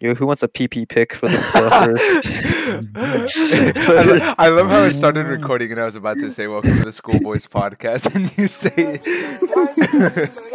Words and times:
Yo, 0.00 0.14
who 0.14 0.26
wants 0.26 0.44
a 0.44 0.48
PP 0.48 0.88
pick 0.88 1.12
for 1.12 1.26
the 1.28 1.38
first? 1.52 2.28
I, 3.88 4.02
lo- 4.04 4.34
I 4.38 4.48
love 4.48 4.68
how 4.68 4.82
I 4.82 4.90
started 4.90 5.26
recording 5.26 5.72
and 5.72 5.80
I 5.80 5.86
was 5.86 5.96
about 5.96 6.18
to 6.18 6.30
say 6.30 6.46
welcome 6.46 6.78
to 6.78 6.84
the 6.84 6.92
Schoolboys 6.92 7.48
podcast 7.48 8.14
and 8.14 8.30
you 8.38 8.46
say 8.46 9.00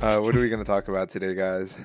uh, 0.00 0.18
what 0.20 0.34
are 0.34 0.40
we 0.40 0.48
gonna 0.48 0.64
talk 0.64 0.88
about 0.88 1.08
today, 1.08 1.34
guys? 1.34 1.76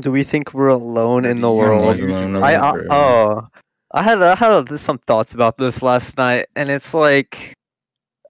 Do 0.00 0.10
we 0.10 0.24
think 0.24 0.52
we're 0.52 0.68
alone 0.68 1.24
in 1.24 1.40
the 1.40 1.52
world? 1.52 2.00
alone, 2.00 2.36
I, 2.36 2.54
I'm 2.56 2.64
I 2.64 2.76
never- 2.76 2.92
oh, 2.92 3.48
I 3.96 4.02
had 4.02 4.20
I 4.20 4.34
had 4.34 4.78
some 4.78 4.98
thoughts 4.98 5.32
about 5.32 5.56
this 5.56 5.80
last 5.80 6.18
night, 6.18 6.48
and 6.54 6.70
it's 6.70 6.92
like, 6.92 7.54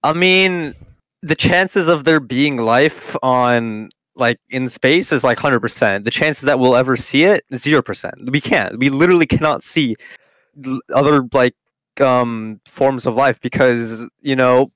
I 0.04 0.12
mean, 0.12 0.74
the 1.22 1.34
chances 1.34 1.88
of 1.88 2.04
there 2.04 2.20
being 2.20 2.56
life 2.58 3.16
on 3.20 3.88
like 4.14 4.38
in 4.48 4.68
space 4.68 5.10
is 5.10 5.24
like 5.24 5.40
hundred 5.40 5.58
percent. 5.58 6.04
The 6.04 6.12
chances 6.12 6.44
that 6.44 6.60
we'll 6.60 6.76
ever 6.76 6.96
see 6.96 7.24
it 7.24 7.44
zero 7.56 7.82
percent. 7.82 8.30
We 8.30 8.40
can't. 8.40 8.78
We 8.78 8.90
literally 8.90 9.26
cannot 9.26 9.64
see 9.64 9.96
other 10.94 11.26
like 11.32 11.56
um 12.00 12.60
forms 12.64 13.04
of 13.04 13.16
life 13.16 13.40
because 13.40 14.06
you 14.20 14.36
know, 14.36 14.70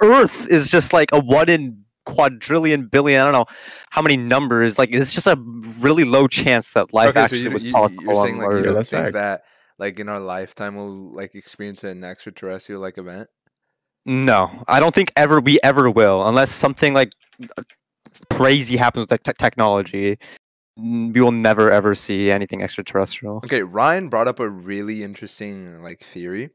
Earth 0.00 0.46
is 0.46 0.70
just 0.70 0.92
like 0.92 1.08
a 1.10 1.18
one 1.18 1.48
in 1.48 1.84
quadrillion 2.06 2.86
billion. 2.86 3.20
I 3.20 3.24
don't 3.24 3.32
know 3.32 3.46
how 3.90 4.00
many 4.00 4.16
numbers. 4.16 4.78
Like 4.78 4.90
it's 4.92 5.10
just 5.10 5.26
a 5.26 5.36
really 5.80 6.04
low 6.04 6.28
chance 6.28 6.70
that 6.74 6.94
life 6.94 7.08
okay, 7.08 7.18
so 7.18 7.24
actually 7.24 7.40
you, 7.40 7.50
was 7.50 7.64
possible 7.64 8.04
you're 8.04 8.24
saying 8.24 8.40
on 8.40 8.46
like 8.46 8.56
you 8.58 8.62
don't 8.62 8.74
that's 8.74 8.90
think 8.90 9.06
fact. 9.06 9.14
that 9.14 9.42
like 9.78 9.98
in 9.98 10.08
our 10.08 10.20
lifetime 10.20 10.76
we'll 10.76 11.10
like 11.12 11.34
experience 11.34 11.84
an 11.84 12.04
extraterrestrial 12.04 12.80
like 12.80 12.98
event? 12.98 13.28
No, 14.06 14.62
I 14.68 14.80
don't 14.80 14.94
think 14.94 15.12
ever 15.16 15.40
we 15.40 15.58
ever 15.62 15.90
will, 15.90 16.26
unless 16.26 16.52
something 16.52 16.92
like 16.92 17.12
crazy 18.30 18.76
happens 18.76 19.06
with 19.08 19.22
te- 19.22 19.32
technology. 19.38 20.18
We 20.76 21.20
will 21.20 21.32
never 21.32 21.70
ever 21.70 21.94
see 21.94 22.30
anything 22.30 22.62
extraterrestrial. 22.62 23.40
Okay, 23.44 23.62
Ryan 23.62 24.08
brought 24.08 24.28
up 24.28 24.40
a 24.40 24.48
really 24.48 25.02
interesting 25.04 25.82
like 25.82 26.00
theory, 26.00 26.50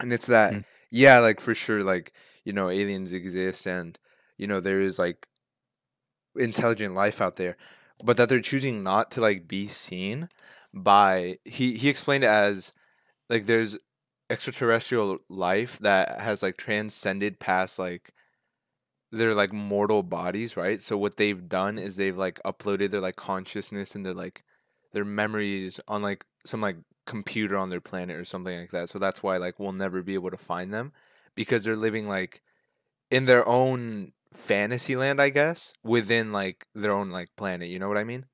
and 0.00 0.12
it's 0.12 0.26
that 0.26 0.52
Mm. 0.52 0.64
yeah, 0.90 1.20
like 1.20 1.40
for 1.40 1.54
sure, 1.54 1.82
like 1.82 2.12
you 2.44 2.52
know, 2.52 2.70
aliens 2.70 3.12
exist, 3.12 3.66
and 3.66 3.98
you 4.36 4.46
know 4.46 4.60
there 4.60 4.80
is 4.80 4.98
like 4.98 5.26
intelligent 6.36 6.94
life 6.94 7.20
out 7.20 7.36
there, 7.36 7.56
but 8.04 8.16
that 8.16 8.28
they're 8.28 8.40
choosing 8.40 8.82
not 8.82 9.10
to 9.12 9.20
like 9.20 9.48
be 9.48 9.66
seen 9.66 10.28
by. 10.74 11.38
He 11.44 11.76
he 11.76 11.88
explained 11.88 12.24
it 12.24 12.28
as 12.28 12.72
like 13.30 13.46
there's 13.46 13.78
extraterrestrial 14.30 15.18
life 15.28 15.78
that 15.80 16.20
has 16.20 16.42
like 16.42 16.56
transcended 16.56 17.40
past 17.40 17.78
like 17.78 18.12
their 19.12 19.34
like 19.34 19.52
mortal 19.52 20.02
bodies, 20.02 20.56
right? 20.56 20.80
So 20.82 20.96
what 20.96 21.16
they've 21.16 21.48
done 21.48 21.78
is 21.78 21.96
they've 21.96 22.16
like 22.16 22.40
uploaded 22.44 22.90
their 22.90 23.00
like 23.00 23.16
consciousness 23.16 23.94
and 23.94 24.06
their 24.06 24.14
like 24.14 24.44
their 24.92 25.04
memories 25.04 25.80
on 25.88 26.02
like 26.02 26.24
some 26.46 26.60
like 26.60 26.76
computer 27.06 27.56
on 27.56 27.70
their 27.70 27.80
planet 27.80 28.16
or 28.16 28.24
something 28.24 28.56
like 28.58 28.70
that. 28.70 28.88
So 28.88 28.98
that's 28.98 29.22
why 29.22 29.36
like 29.38 29.58
we'll 29.58 29.72
never 29.72 30.02
be 30.02 30.14
able 30.14 30.30
to 30.30 30.36
find 30.36 30.72
them 30.72 30.92
because 31.34 31.64
they're 31.64 31.76
living 31.76 32.06
like 32.08 32.42
in 33.10 33.26
their 33.26 33.46
own 33.48 34.12
fantasy 34.34 34.96
land, 34.96 35.20
I 35.20 35.30
guess, 35.30 35.72
within 35.84 36.32
like 36.32 36.66
their 36.74 36.92
own 36.92 37.10
like 37.10 37.28
planet. 37.36 37.68
You 37.68 37.78
know 37.78 37.88
what 37.88 37.98
I 37.98 38.04
mean? 38.04 38.26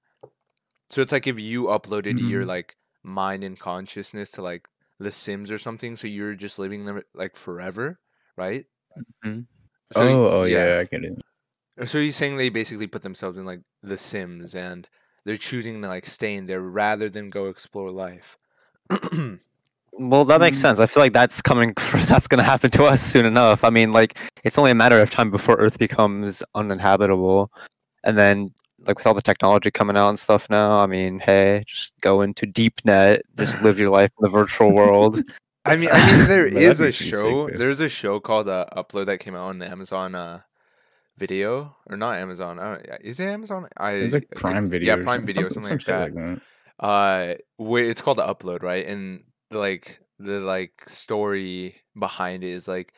So 0.91 1.03
it's 1.03 1.13
like 1.13 1.27
if 1.27 1.39
you 1.41 1.65
uploaded 1.65 2.19
your 2.19 2.45
Mhm. 2.45 2.47
like 2.49 2.77
mind 3.03 3.45
and 3.45 3.59
consciousness 3.59 4.31
to 4.33 4.43
like 4.43 4.69
The 4.99 5.13
Sims 5.13 5.51
or 5.51 5.59
something, 5.59 5.97
so 5.97 6.07
you're 6.07 6.35
just 6.35 6.59
living 6.59 6.85
them 6.85 7.03
like 7.15 7.37
forever, 7.37 7.99
right? 8.37 8.67
Mhm. 9.25 9.47
So 9.93 10.01
y- 10.05 10.13
oh, 10.13 10.29
oh 10.41 10.45
yeah. 10.45 10.79
I 10.81 10.85
get 10.85 11.05
it. 11.05 11.19
so 11.87 11.99
he's 11.99 12.17
saying 12.17 12.37
they 12.37 12.49
basically 12.49 12.87
put 12.87 13.03
themselves 13.03 13.37
in 13.37 13.45
like 13.45 13.61
The 13.83 13.99
Sims 13.99 14.55
and 14.55 14.89
they're 15.25 15.37
choosing 15.37 15.83
to 15.83 15.89
like 15.89 16.07
stay 16.07 16.35
in 16.35 16.47
there 16.47 16.63
rather 16.63 17.09
than 17.11 17.31
go 17.31 17.47
explore 17.47 17.91
life. 17.91 18.39
Well, 19.99 20.27
that 20.27 20.41
makes 20.43 20.59
Mm. 20.59 20.61
sense. 20.61 20.79
I 20.79 20.85
feel 20.87 21.03
like 21.03 21.15
that's 21.15 21.41
coming. 21.41 21.73
That's 22.07 22.27
gonna 22.29 22.43
happen 22.43 22.71
to 22.73 22.85
us 22.85 23.03
soon 23.03 23.25
enough. 23.25 23.65
I 23.65 23.71
mean, 23.71 23.93
like 23.95 24.19
it's 24.45 24.59
only 24.59 24.71
a 24.71 24.75
matter 24.75 25.01
of 25.01 25.09
time 25.11 25.31
before 25.31 25.57
Earth 25.57 25.79
becomes 25.79 26.43
uninhabitable, 26.55 27.51
and 28.05 28.19
then 28.19 28.53
like 28.87 28.97
with 28.99 29.07
all 29.07 29.15
the 29.15 29.23
technology 29.23 29.71
coming 29.71 29.97
out 29.97 30.09
and 30.11 30.19
stuff 30.19 30.49
now. 30.51 30.81
I 30.81 30.87
mean, 30.87 31.19
hey, 31.21 31.65
just 31.67 31.93
go 32.01 32.23
into 32.23 32.47
deep 32.47 32.81
net, 32.85 33.23
just 33.37 33.63
live 33.63 33.79
your 33.79 33.91
life 33.91 34.11
in 34.19 34.23
the 34.25 34.29
virtual 34.31 34.73
world. 34.73 35.21
I 35.65 35.77
mean, 35.77 35.89
I 35.93 36.07
mean, 36.17 36.29
there 36.29 36.49
But 36.53 36.63
is 36.63 36.79
that'd 36.79 36.79
be 36.79 36.83
a 36.83 36.93
pretty 36.93 36.93
sick, 36.93 37.11
show. 37.11 37.51
though. 37.51 37.57
There's 37.59 37.81
a 37.81 37.89
show 37.89 38.21
called 38.21 38.49
uh, 38.49 38.67
Upload 38.77 39.07
that 39.07 39.19
came 39.19 39.35
out 39.35 39.49
on 39.49 39.61
Amazon 39.63 40.15
uh, 40.15 40.41
Video 41.19 41.75
or 41.87 41.97
not 41.97 42.17
Amazon. 42.19 42.59
Uh, 42.59 42.79
is 43.01 43.19
it 43.21 43.25
Amazon? 43.27 43.67
I 43.77 43.93
It's 43.93 44.15
like 44.15 44.29
Prime 44.37 44.65
think- 44.65 44.71
Video. 44.71 44.97
Yeah, 44.97 45.03
Prime 45.03 45.27
Video, 45.27 45.49
some- 45.49 45.63
something, 45.63 45.79
some 45.81 46.01
like 46.01 46.15
that. 46.15 46.21
like 46.21 46.41
that. 46.79 46.85
uh 46.87 47.35
where 47.57 47.83
it's 47.85 48.01
called 48.03 48.19
the 48.19 48.23
upload 48.27 48.63
right 48.63 48.87
and 48.87 49.25
like 49.51 49.99
the 50.19 50.41
like 50.41 50.85
story 50.87 51.75
behind 51.99 52.45
it 52.45 52.51
is 52.51 52.69
like 52.69 52.93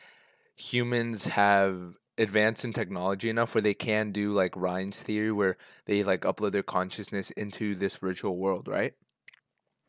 humans 0.57 1.25
have 1.25 1.95
advanced 2.19 2.65
in 2.65 2.73
technology 2.73 3.29
enough 3.29 3.55
where 3.55 3.63
they 3.63 3.73
can 3.73 4.11
do 4.11 4.31
like 4.33 4.55
Ryan's 4.55 5.01
theory 5.01 5.31
where 5.31 5.57
they 5.85 6.03
like 6.03 6.21
upload 6.21 6.51
their 6.51 6.63
consciousness 6.63 7.31
into 7.31 7.75
this 7.75 7.97
virtual 7.97 8.37
world 8.37 8.67
right 8.67 8.93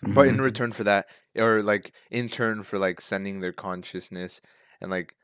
but 0.03 0.29
in 0.29 0.39
Mhm. 0.39 0.41
return 0.41 0.73
for 0.73 0.85
that 0.85 1.07
or 1.37 1.63
like 1.63 1.93
in 2.11 2.29
turn 2.29 2.63
for 2.63 2.79
like 2.79 3.01
sending 3.01 3.41
their 3.41 3.53
consciousness 3.53 4.41
and 4.81 4.91
like 4.91 5.17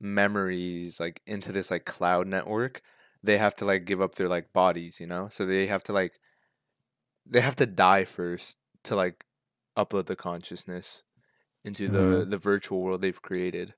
memories 0.00 0.98
like 1.00 1.20
into 1.26 1.52
this 1.52 1.70
like 1.70 1.84
cloud 1.84 2.26
network 2.26 2.82
they 3.22 3.38
have 3.38 3.54
to 3.54 3.64
like 3.64 3.84
give 3.84 4.00
up 4.00 4.14
their 4.14 4.28
like 4.28 4.52
bodies 4.52 4.98
you 5.00 5.06
know 5.06 5.28
so 5.30 5.46
they 5.46 5.66
have 5.66 5.84
to 5.84 5.92
like 5.92 6.18
they 7.26 7.40
have 7.40 7.56
to 7.56 7.66
die 7.66 8.04
first 8.04 8.58
to 8.84 8.94
like 8.94 9.24
upload 9.76 10.06
the 10.06 10.14
consciousness 10.16 11.02
into 11.64 11.88
the 11.88 12.24
Mhm. 12.24 12.28
the 12.28 12.38
virtual 12.38 12.82
world 12.82 13.02
they've 13.02 13.22
created 13.22 13.74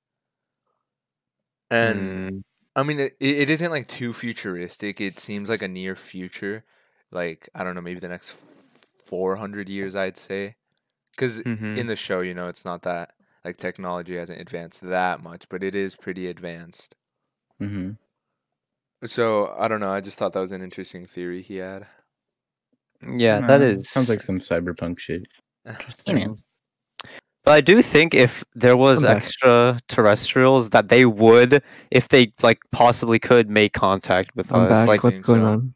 and 1.71 2.13
Mm, 2.13 2.43
I 2.77 2.83
mean, 2.83 2.99
it, 3.01 3.15
it 3.21 3.51
isn't 3.51 3.71
like 3.71 3.89
too 3.89 4.13
futuristic. 4.13 5.01
It 5.01 5.19
seems 5.19 5.49
like 5.49 5.63
a 5.63 5.69
near 5.69 5.97
future, 5.97 6.65
like 7.11 7.49
I 7.55 7.65
don't 7.65 7.75
know, 7.75 7.81
maybe 7.81 8.01
the 8.01 8.09
next 8.09 8.33
four 9.07 9.37
hundred 9.37 9.69
years, 9.69 9.95
I'd 9.97 10.17
say. 10.19 10.57
Because 11.13 11.43
mhm. 11.43 11.79
in 11.79 11.87
the 11.89 11.97
show, 11.97 12.21
you 12.23 12.35
know, 12.35 12.49
it's 12.49 12.65
not 12.65 12.83
that 12.83 13.15
like 13.45 13.57
technology 13.59 14.17
hasn't 14.17 14.41
advanced 14.41 14.83
that 14.83 15.23
much, 15.23 15.49
but 15.51 15.63
it 15.65 15.75
is 15.75 15.97
pretty 15.97 16.29
advanced. 16.29 16.97
Mhm. 17.61 17.97
So 19.07 19.55
I 19.57 19.69
don't 19.69 19.79
know. 19.79 19.91
I 19.91 20.01
just 20.01 20.19
thought 20.19 20.33
that 20.33 20.41
was 20.41 20.51
an 20.53 20.61
interesting 20.63 21.07
theory 21.07 21.43
he 21.43 21.59
had. 21.59 21.87
yeah, 23.03 23.41
that 23.47 23.61
Uh, 23.61 23.65
is 23.65 23.89
sounds 23.91 24.09
like 24.09 24.23
some 24.23 24.39
cyberpunk 24.39 24.99
shit. 24.99 25.23
You 26.07 26.15
know. 26.15 26.37
But 27.45 27.53
I 27.53 27.61
do 27.61 27.83
think 27.83 28.15
if 28.15 28.43
there 28.55 28.77
was 28.77 29.05
Okay. 29.05 29.13
extraterrestrials, 29.17 30.71
that 30.71 30.89
they 30.89 31.05
would, 31.05 31.63
if 31.91 32.09
they 32.09 32.33
like 32.43 32.59
possibly 32.73 33.19
could, 33.19 33.51
make 33.51 33.73
contact 33.75 34.35
with 34.35 34.51
I'm 34.53 34.63
us. 34.63 34.71
back. 34.71 34.89
Like, 34.89 35.03
What's 35.05 35.19
going 35.21 35.41
so. 35.43 35.47
on? 35.47 35.75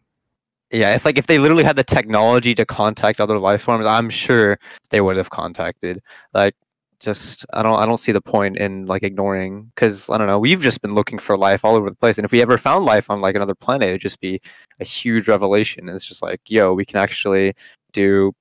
yeah, 0.71 0.95
if 0.95 1.05
like 1.05 1.19
if 1.19 1.27
they 1.27 1.39
literally 1.39 1.65
had 1.65 1.77
the 1.77 1.85
technology 1.85 2.55
to 2.55 2.65
contact 2.67 3.21
other 3.21 3.39
life 3.39 3.63
forms, 3.63 3.87
I'm 3.87 4.11
sure 4.11 4.59
they 4.91 5.01
would 5.01 5.17
have 5.17 5.31
contacted. 5.31 6.03
Like, 6.35 6.55
just 7.01 7.47
I 7.53 7.63
don't 7.63 7.79
I 7.81 7.87
don't 7.87 7.99
see 8.01 8.13
the 8.13 8.21
point 8.21 8.57
in 8.59 8.87
like 8.87 9.03
ignoring 9.03 9.71
because 9.75 10.11
I 10.11 10.19
don't 10.19 10.27
know. 10.27 10.39
We've 10.39 10.61
just 10.61 10.83
been 10.83 10.95
looking 10.95 11.19
for 11.19 11.39
life 11.39 11.65
all 11.65 11.75
over 11.77 11.89
the 11.91 11.97
place, 11.97 12.19
and 12.19 12.25
if 12.25 12.33
we 12.33 12.43
ever 12.43 12.59
found 12.59 12.85
life 12.87 13.11
on 13.11 13.21
like 13.21 13.37
another 13.37 13.55
planet, 13.55 13.89
it'd 13.89 14.01
just 14.01 14.21
be 14.21 14.41
a 14.81 14.85
huge 14.85 15.29
revelation. 15.29 15.89
It's 15.89 16.05
just 16.07 16.23
like, 16.23 16.41
yo, 16.47 16.75
we 16.75 16.85
can 16.85 16.97
actually 16.99 17.55
do 17.93 18.33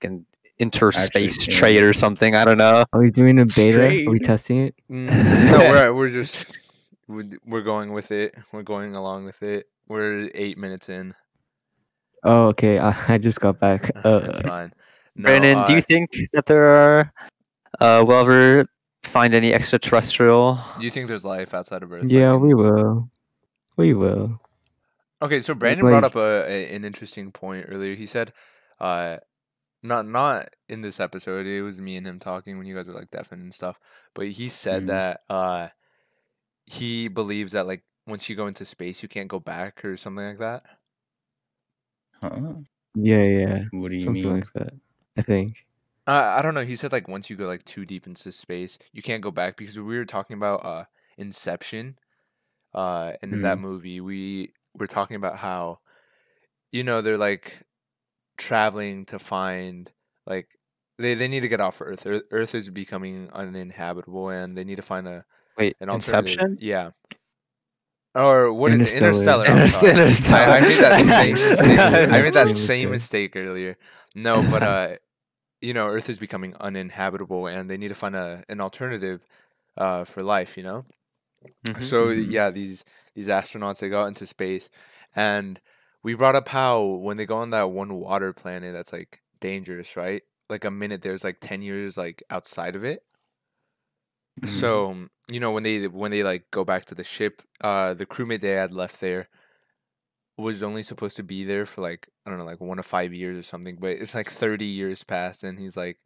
can 0.00 0.24
interspace 0.58 1.06
Actually, 1.38 1.52
yeah. 1.54 1.58
trade 1.58 1.82
or 1.82 1.92
something. 1.92 2.34
I 2.34 2.44
don't 2.44 2.58
know. 2.58 2.84
Are 2.92 3.00
we 3.00 3.10
doing 3.10 3.38
a 3.38 3.44
beta? 3.46 4.06
Are 4.06 4.10
we 4.10 4.18
testing 4.18 4.58
it? 4.66 4.74
Mm, 4.90 5.06
no, 5.50 5.58
we're 5.70 5.94
we're 5.94 6.10
just 6.22 6.44
we're, 7.06 7.28
we're 7.46 7.62
going 7.62 7.92
with 7.92 8.10
it. 8.12 8.34
We're 8.52 8.62
going 8.62 8.94
along 8.94 9.24
with 9.24 9.42
it. 9.42 9.66
We're 9.88 10.30
eight 10.34 10.58
minutes 10.58 10.88
in. 10.88 11.14
Oh, 12.24 12.46
okay. 12.48 12.78
I, 12.78 12.94
I 13.14 13.18
just 13.18 13.40
got 13.40 13.58
back. 13.60 13.90
That's 14.02 14.38
Uh, 14.38 14.42
fine. 14.44 14.72
No, 15.16 15.22
Brandon, 15.28 15.64
do 15.66 15.72
you 15.72 15.78
uh, 15.78 15.82
think 15.82 16.10
that 16.32 16.46
there 16.46 16.70
are, 16.70 17.12
uh, 17.80 18.04
will 18.06 18.16
ever 18.20 18.66
find 19.02 19.34
any 19.34 19.52
extraterrestrial? 19.52 20.60
do 20.78 20.84
you 20.84 20.90
think 20.92 21.08
there's 21.08 21.24
life 21.24 21.54
outside 21.54 21.82
of 21.82 21.92
Earth? 21.92 22.04
yeah, 22.06 22.34
in- 22.34 22.40
we 22.40 22.54
will. 22.54 23.10
We 23.76 23.94
will. 23.94 24.40
Okay, 25.20 25.40
so 25.40 25.54
Brandon 25.54 25.86
brought 25.86 26.04
up 26.04 26.14
a, 26.14 26.44
a 26.48 26.74
an 26.74 26.84
interesting 26.84 27.32
point 27.32 27.66
earlier. 27.68 27.96
He 27.96 28.06
said, 28.06 28.32
uh, 28.78 29.16
not 29.82 30.06
not 30.06 30.48
in 30.68 30.82
this 30.82 31.00
episode. 31.00 31.46
It 31.46 31.62
was 31.62 31.80
me 31.80 31.96
and 31.96 32.06
him 32.06 32.18
talking 32.18 32.58
when 32.58 32.66
you 32.66 32.74
guys 32.76 32.88
were 32.88 32.94
like 32.94 33.10
deafened 33.10 33.42
and 33.42 33.54
stuff. 33.54 33.78
But 34.14 34.28
he 34.28 34.48
said 34.48 34.86
Mhm. 34.86 34.88
that 34.88 35.22
uh, 35.30 35.68
he 36.66 37.08
believes 37.08 37.52
that 37.52 37.66
like 37.66 37.84
once 38.06 38.28
you 38.28 38.36
go 38.36 38.46
into 38.46 38.64
space, 38.64 39.02
you 39.02 39.08
can't 39.08 39.28
go 39.28 39.40
back 39.40 39.84
or 39.84 39.96
something 39.96 40.24
like 40.24 40.38
that. 40.38 40.64
Huh? 42.22 42.62
Yeah, 42.94 43.24
yeah. 43.24 43.64
What 43.70 43.90
do 43.90 43.96
you 43.96 44.06
Something 44.06 44.10
mean? 44.10 44.32
like 44.32 44.52
that. 44.54 44.74
I 45.16 45.22
think. 45.22 45.66
Uh, 46.06 46.34
I 46.38 46.42
don't 46.42 46.54
know. 46.54 46.64
He 46.64 46.76
said 46.76 46.92
like 46.92 47.08
once 47.08 47.28
you 47.28 47.36
go 47.36 47.46
like 47.46 47.64
too 47.64 47.84
deep 47.84 48.06
into 48.06 48.32
space, 48.32 48.78
you 48.92 49.02
can't 49.02 49.22
go 49.22 49.30
back 49.30 49.56
because 49.56 49.76
we 49.78 49.96
were 49.98 50.04
talking 50.04 50.36
about 50.36 50.64
uh 50.64 50.84
Inception, 51.18 51.98
uh, 52.74 53.14
and 53.22 53.34
in 53.34 53.42
that 53.42 53.58
movie 53.58 54.00
we 54.00 54.52
were 54.74 54.86
talking 54.88 55.16
about 55.16 55.38
how, 55.38 55.80
you 56.72 56.84
know, 56.84 57.02
they're 57.02 57.18
like 57.18 57.58
traveling 58.38 59.06
to 59.06 59.18
find 59.18 59.92
like 60.26 60.48
they 60.98 61.14
they 61.14 61.28
need 61.28 61.40
to 61.40 61.48
get 61.48 61.60
off 61.60 61.80
Earth. 61.82 62.06
Earth, 62.06 62.24
Earth 62.32 62.54
is 62.54 62.70
becoming 62.70 63.30
uninhabitable, 63.32 64.30
and 64.30 64.56
they 64.56 64.64
need 64.64 64.76
to 64.76 64.82
find 64.82 65.08
a 65.08 65.24
Wait, 65.58 65.76
an 65.80 65.90
alternative. 65.90 66.32
Inception? 66.32 66.58
Yeah. 66.60 66.90
Or 68.14 68.52
what 68.52 68.72
is 68.72 68.80
it? 68.80 68.94
Interstellar. 68.94 69.46
Interstellar. 69.46 69.92
I'm. 69.92 69.98
Interstellar. 70.00 70.36
I, 70.36 70.58
I 70.58 70.60
made 70.60 70.78
that 70.80 71.00
same 71.06 71.34
mistake. 71.34 71.78
I 72.12 72.22
made 72.22 72.34
that 72.34 72.46
Same 72.48 72.54
same 72.54 72.90
mistake. 72.90 73.34
mistake 73.34 73.36
earlier. 73.36 73.76
No, 74.14 74.42
but 74.42 74.62
uh, 74.72 74.96
you 75.60 75.74
know, 75.74 75.88
Earth 75.88 76.08
is 76.10 76.18
becoming 76.18 76.54
uninhabitable, 76.60 77.46
and 77.48 77.70
they 77.70 77.76
need 77.78 77.88
to 77.88 77.94
find 77.94 78.16
a 78.16 78.44
an 78.48 78.60
alternative 78.60 79.26
uh 79.76 80.04
for 80.04 80.22
life. 80.22 80.56
You 80.56 80.64
know. 80.64 80.86
Mhm. 81.66 81.82
So 81.82 82.08
Mhm. 82.08 82.30
yeah, 82.30 82.50
these 82.50 82.84
these 83.14 83.28
astronauts 83.28 83.80
they 83.80 83.88
go 83.88 84.02
out 84.02 84.08
into 84.08 84.26
space, 84.26 84.70
and 85.14 85.60
we 86.08 86.14
brought 86.14 86.36
up 86.36 86.48
how 86.48 86.82
when 86.84 87.18
they 87.18 87.26
go 87.26 87.38
on 87.38 87.50
that 87.50 87.70
one 87.70 87.94
water 87.94 88.32
planet 88.32 88.72
that's 88.72 88.92
like 88.92 89.20
dangerous, 89.40 89.96
right? 89.96 90.22
Like 90.48 90.64
a 90.64 90.70
minute 90.70 91.02
there's 91.02 91.24
like 91.24 91.38
ten 91.40 91.62
years 91.62 91.98
like 91.98 92.22
outside 92.30 92.76
of 92.76 92.84
it. 92.84 93.04
Mhm. 94.44 94.48
So 94.48 94.90
um, 94.90 95.10
you 95.30 95.40
know 95.40 95.52
when 95.52 95.62
they 95.62 95.86
when 95.88 96.10
they 96.10 96.22
like 96.22 96.50
go 96.50 96.64
back 96.64 96.84
to 96.86 96.94
the 96.94 97.04
ship, 97.04 97.42
uh, 97.60 97.94
the 97.94 98.06
crewmate 98.06 98.40
they 98.40 98.50
had 98.52 98.72
left 98.72 99.00
there 99.00 99.28
was 100.36 100.62
only 100.62 100.82
supposed 100.82 101.16
to 101.16 101.22
be 101.22 101.44
there 101.44 101.66
for 101.66 101.80
like 101.80 102.08
I 102.26 102.30
don't 102.30 102.38
know 102.38 102.44
like 102.44 102.60
one 102.60 102.76
to 102.76 102.82
five 102.82 103.12
years 103.12 103.36
or 103.38 103.42
something, 103.42 103.76
but 103.80 103.90
it's 103.98 104.14
like 104.14 104.30
thirty 104.30 104.64
years 104.64 105.04
past, 105.04 105.42
and 105.44 105.58
he's 105.58 105.76
like 105.76 105.98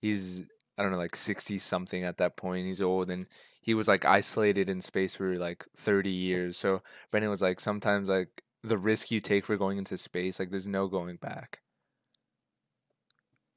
he's 0.00 0.44
I 0.78 0.82
don't 0.82 0.92
know 0.92 0.98
like 0.98 1.16
sixty 1.16 1.58
something 1.58 2.04
at 2.04 2.18
that 2.18 2.36
point. 2.36 2.66
He's 2.66 2.82
old 2.82 3.10
and 3.10 3.26
he 3.62 3.74
was 3.74 3.88
like 3.88 4.06
isolated 4.06 4.70
in 4.70 4.82
space 4.82 5.16
for 5.16 5.36
like 5.36 5.66
thirty 5.76 6.10
years. 6.10 6.58
So 6.58 6.82
Brendan 7.10 7.30
was 7.30 7.42
like 7.42 7.60
sometimes 7.60 8.08
like 8.08 8.42
the 8.62 8.78
risk 8.78 9.10
you 9.10 9.20
take 9.20 9.44
for 9.44 9.56
going 9.56 9.78
into 9.78 9.96
space, 9.96 10.38
like 10.38 10.50
there's 10.50 10.66
no 10.66 10.88
going 10.88 11.16
back. 11.16 11.60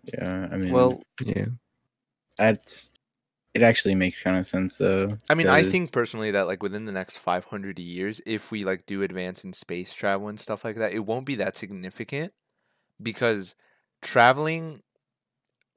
Yeah, 0.06 0.48
I 0.52 0.58
mean, 0.58 0.74
Well, 0.74 1.02
Yeah. 1.24 1.46
that's 2.38 2.92
it. 3.54 3.62
Actually 3.64 3.96
makes 3.96 4.22
kind 4.22 4.38
of 4.38 4.46
sense 4.46 4.78
though. 4.78 5.18
I 5.30 5.36
mean, 5.36 5.48
I 5.48 5.64
think 5.64 5.92
personally 5.92 6.32
that 6.32 6.48
like 6.48 6.64
within 6.64 6.86
the 6.86 6.92
next 6.92 7.18
500 7.18 7.80
years, 7.80 8.22
if 8.26 8.52
we 8.52 8.64
like 8.64 8.86
do 8.86 9.04
advance 9.04 9.44
in 9.44 9.54
space 9.54 9.94
travel 9.94 10.28
and 10.30 10.40
stuff 10.40 10.64
like 10.66 10.78
that, 10.78 10.94
it 10.94 11.06
won't 11.06 11.26
be 11.26 11.36
that 11.36 11.58
significant 11.58 12.34
because 13.02 13.56
traveling 14.02 14.82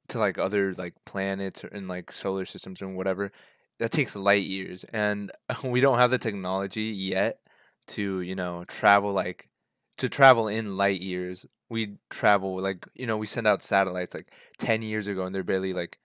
to 0.09 0.19
like 0.19 0.37
other 0.37 0.73
like 0.75 0.93
planets 1.05 1.63
or 1.63 1.67
and 1.67 1.87
like 1.87 2.11
solar 2.11 2.45
systems 2.45 2.81
and 2.81 2.95
whatever, 2.95 3.31
that 3.79 3.91
takes 3.91 4.15
light 4.15 4.45
years, 4.45 4.83
and 4.85 5.31
we 5.63 5.81
don't 5.81 5.97
have 5.99 6.11
the 6.11 6.17
technology 6.17 6.83
yet 6.83 7.39
to 7.87 8.21
you 8.21 8.35
know 8.35 8.63
travel 8.65 9.13
like 9.13 9.49
to 9.97 10.09
travel 10.09 10.47
in 10.47 10.77
light 10.77 11.01
years. 11.01 11.45
We 11.69 11.97
travel 12.09 12.59
like 12.59 12.87
you 12.95 13.05
know 13.07 13.17
we 13.17 13.27
send 13.27 13.47
out 13.47 13.63
satellites 13.63 14.15
like 14.15 14.31
10 14.57 14.81
years 14.81 15.07
ago, 15.07 15.23
and 15.25 15.33
they're 15.35 15.43
barely 15.43 15.73
like 15.73 15.99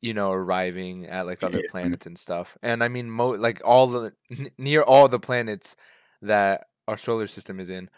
you 0.00 0.14
know 0.14 0.30
arriving 0.32 1.06
at 1.06 1.26
like 1.26 1.42
other 1.42 1.60
planets 1.60 2.06
and 2.06 2.16
stuff 2.18 2.56
and 2.62 2.84
i 2.84 2.88
mean 2.88 3.10
mo 3.10 3.30
like 3.30 3.60
all 3.64 3.86
the 3.88 4.12
n- 4.30 4.48
near 4.56 4.82
all 4.82 5.08
the 5.08 5.18
planets 5.18 5.74
that 6.22 6.66
our 6.86 6.96
solar 6.96 7.26
system 7.26 7.58
is 7.58 7.68
in 7.68 7.90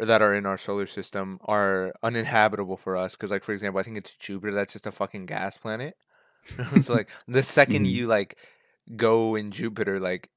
or 0.00 0.06
that 0.06 0.22
are 0.22 0.34
in 0.34 0.46
our 0.46 0.58
solar 0.58 0.86
system 0.86 1.38
are 1.44 1.92
uninhabitable 2.02 2.76
for 2.76 2.96
us 2.96 3.16
because 3.16 3.30
like 3.30 3.44
for 3.44 3.52
example 3.52 3.80
i 3.80 3.82
think 3.82 3.96
it's 3.96 4.14
jupiter 4.16 4.54
that's 4.54 4.72
just 4.72 4.86
a 4.86 4.92
fucking 4.92 5.26
gas 5.26 5.56
planet 5.56 5.96
so 6.80 6.94
like 6.94 7.08
the 7.28 7.42
second 7.42 7.86
Mhm. 7.86 7.90
you 7.90 8.06
like 8.06 8.38
go 8.96 9.34
in 9.36 9.50
jupiter 9.50 9.98
like 10.00 10.30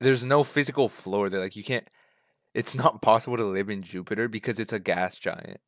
there's 0.00 0.24
no 0.24 0.44
physical 0.44 0.88
floor 0.88 1.28
there 1.28 1.40
like 1.40 1.56
you 1.56 1.64
can't 1.64 1.88
it's 2.54 2.74
not 2.74 3.02
possible 3.02 3.36
to 3.36 3.44
live 3.44 3.70
in 3.70 3.82
jupiter 3.82 4.28
because 4.28 4.58
it's 4.58 4.72
a 4.72 4.78
gas 4.78 5.16
giant 5.18 5.60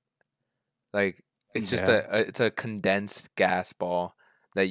like 0.93 1.23
it's 1.55 1.71
just 1.71 1.89
a, 1.89 2.17
a 2.17 2.21
it's 2.21 2.41
a 2.41 2.51
condensed 2.51 3.35
gas 3.35 3.73
ball 3.73 4.15
that 4.55 4.69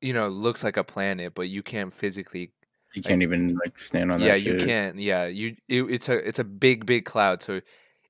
you 0.00 0.12
know 0.12 0.28
looks 0.28 0.62
like 0.62 0.76
a 0.76 0.84
planet 0.84 1.34
but 1.34 1.48
you 1.48 1.62
can't 1.62 1.92
physically 1.92 2.52
you 2.94 3.02
can't 3.02 3.22
even 3.22 3.48
like 3.64 3.78
stand 3.78 4.12
on 4.12 4.18
that. 4.18 4.26
yeah 4.26 4.34
you 4.34 4.64
can't 4.64 4.98
yeah 4.98 5.26
you 5.26 5.56
it, 5.68 5.82
it's 5.82 6.08
a 6.08 6.16
it's 6.26 6.38
a 6.38 6.44
big 6.44 6.86
big 6.86 7.04
cloud 7.04 7.42
so 7.42 7.60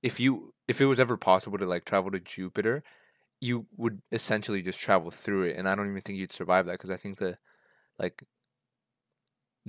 if 0.03 0.21
you 0.21 0.53
if 0.67 0.81
it 0.81 0.87
was 0.87 1.01
ever 1.01 1.17
possible 1.17 1.59
to 1.59 1.67
like 1.67 1.85
travel 1.85 2.11
to 2.11 2.21
jupiter 2.21 2.83
you 3.41 3.67
would 3.77 4.01
essentially 4.13 4.63
just 4.63 4.79
travel 4.79 5.11
through 5.11 5.45
it 5.45 5.57
and 5.57 5.69
i 5.69 5.75
don't 5.75 5.89
even 5.89 6.01
think 6.01 6.19
you'd 6.19 6.33
survive 6.33 6.67
that 6.67 6.73
because 6.73 6.91
i 6.91 6.97
think 6.97 7.19
the 7.19 7.37
like 7.99 8.23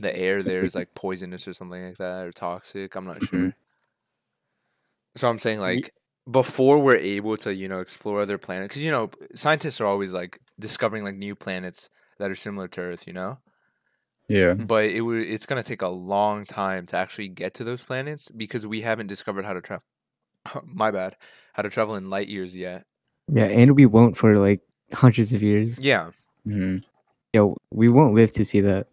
the 0.02 0.16
air 0.16 0.42
there 0.42 0.64
is 0.64 0.76
like 0.76 0.88
poisonous 0.96 1.48
or 1.48 1.54
something 1.54 1.84
like 1.84 1.98
that 1.98 2.26
or 2.26 2.32
toxic 2.32 2.96
i'm 2.96 3.06
not 3.06 3.18
Mhm. 3.20 3.28
sure 3.30 3.54
so 5.16 5.30
i'm 5.30 5.40
saying 5.40 5.60
like 5.60 5.92
before 6.32 6.80
we're 6.80 6.96
able 6.96 7.36
to 7.38 7.54
you 7.54 7.68
know 7.68 7.80
explore 7.80 8.22
other 8.22 8.38
planets 8.38 8.70
because 8.70 8.84
you 8.84 8.92
know 8.92 9.10
scientists 9.36 9.82
are 9.82 9.88
always 9.88 10.14
like 10.14 10.40
discovering 10.60 11.04
like 11.04 11.16
new 11.16 11.36
planets 11.36 11.90
that 12.20 12.30
are 12.30 12.36
similar 12.36 12.68
to 12.68 12.82
earth 12.82 13.08
you 13.08 13.14
know 13.14 13.38
Yeah. 14.28 14.54
but 14.54 14.86
it 14.86 15.02
would 15.02 15.24
it's 15.26 15.46
going 15.46 15.62
to 15.62 15.68
take 15.68 15.82
a 15.82 15.88
long 15.88 16.46
time 16.46 16.86
to 16.88 16.96
actually 16.98 17.30
get 17.30 17.54
to 17.56 17.64
those 17.64 17.84
planets 17.84 18.30
because 18.30 18.68
we 18.68 18.82
haven't 18.82 19.08
discovered 19.08 19.46
how 19.46 19.54
to 19.54 19.62
travel 19.62 19.84
my 20.66 20.92
bad 20.92 21.16
how 21.54 21.64
to 21.64 21.70
travel 21.70 21.96
in 21.96 22.10
light 22.10 22.28
years 22.28 22.56
yet 22.56 22.86
Yeah, 23.32 23.46
and 23.46 23.76
we 23.76 23.86
won't 23.86 24.18
for 24.18 24.38
like 24.38 24.62
hundreds 24.94 25.34
of 25.34 25.42
years. 25.42 25.80
yeah 25.80 26.12
hmm 26.46 26.78
Yo, 27.34 27.56
we 27.72 27.90
won't 27.90 28.16
live 28.16 28.34
to 28.34 28.44
see 28.44 28.60
that. 28.62 28.88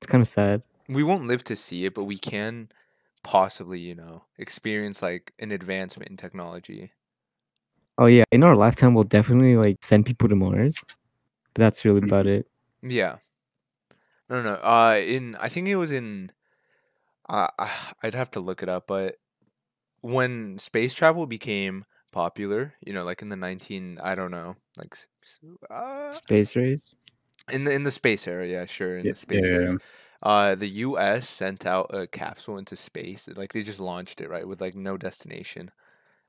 It's 0.00 0.10
kind 0.10 0.22
of 0.22 0.28
sad. 0.28 0.62
we 0.88 1.02
won't 1.02 1.26
live 1.26 1.42
to 1.44 1.56
see 1.56 1.84
it 1.84 1.94
but 1.94 2.04
we 2.04 2.18
can 2.18 2.68
possibly 3.24 3.80
you 3.80 3.94
know 3.94 4.22
experience 4.38 5.02
like 5.02 5.32
an 5.38 5.50
advancement 5.50 6.10
in 6.10 6.16
technology 6.16 6.92
Oh 7.98 8.04
yeah, 8.06 8.24
in 8.30 8.44
our 8.44 8.54
lifetime, 8.54 8.92
we'll 8.92 9.04
definitely 9.04 9.54
like 9.54 9.78
send 9.82 10.04
people 10.04 10.28
to 10.28 10.36
Mars. 10.36 10.76
But 11.54 11.60
that's 11.62 11.82
really 11.84 12.02
about 12.02 12.26
it. 12.26 12.46
yeah 12.82 13.16
no 14.28 14.42
no 14.42 14.54
uh 14.56 14.98
in 15.00 15.34
i 15.36 15.48
think 15.48 15.66
it 15.68 15.76
was 15.76 15.90
in 15.90 16.30
uh, 17.28 17.48
i'd 18.02 18.14
have 18.14 18.30
to 18.30 18.40
look 18.40 18.62
it 18.62 18.68
up 18.68 18.86
but 18.86 19.16
when 20.02 20.58
space 20.58 20.94
travel 20.94 21.26
became 21.26 21.84
popular 22.12 22.74
you 22.84 22.92
know 22.92 23.04
like 23.04 23.22
in 23.22 23.28
the 23.30 23.36
19 23.36 23.98
i 24.02 24.14
don't 24.14 24.30
know 24.30 24.56
like 24.78 24.94
uh, 25.70 26.12
Space 26.12 26.54
race. 26.54 26.94
In 27.50 27.64
the 27.64 27.72
in 27.72 27.84
the 27.84 27.90
space 27.90 28.26
area, 28.26 28.60
yeah 28.60 28.64
sure 28.66 28.98
in 28.98 29.06
Yeah, 29.06 29.12
the 29.12 29.16
space 29.16 29.50
yeah, 29.50 29.58
race 29.58 29.76
uh 30.22 30.54
the 30.54 30.68
us 30.68 31.28
sent 31.28 31.66
out 31.66 31.90
a 31.94 32.06
capsule 32.06 32.58
into 32.58 32.76
space 32.76 33.28
like 33.36 33.52
they 33.52 33.62
just 33.62 33.80
launched 33.80 34.20
it 34.20 34.30
right 34.30 34.48
with 34.48 34.60
like 34.60 34.74
no 34.74 34.96
destination 34.96 35.70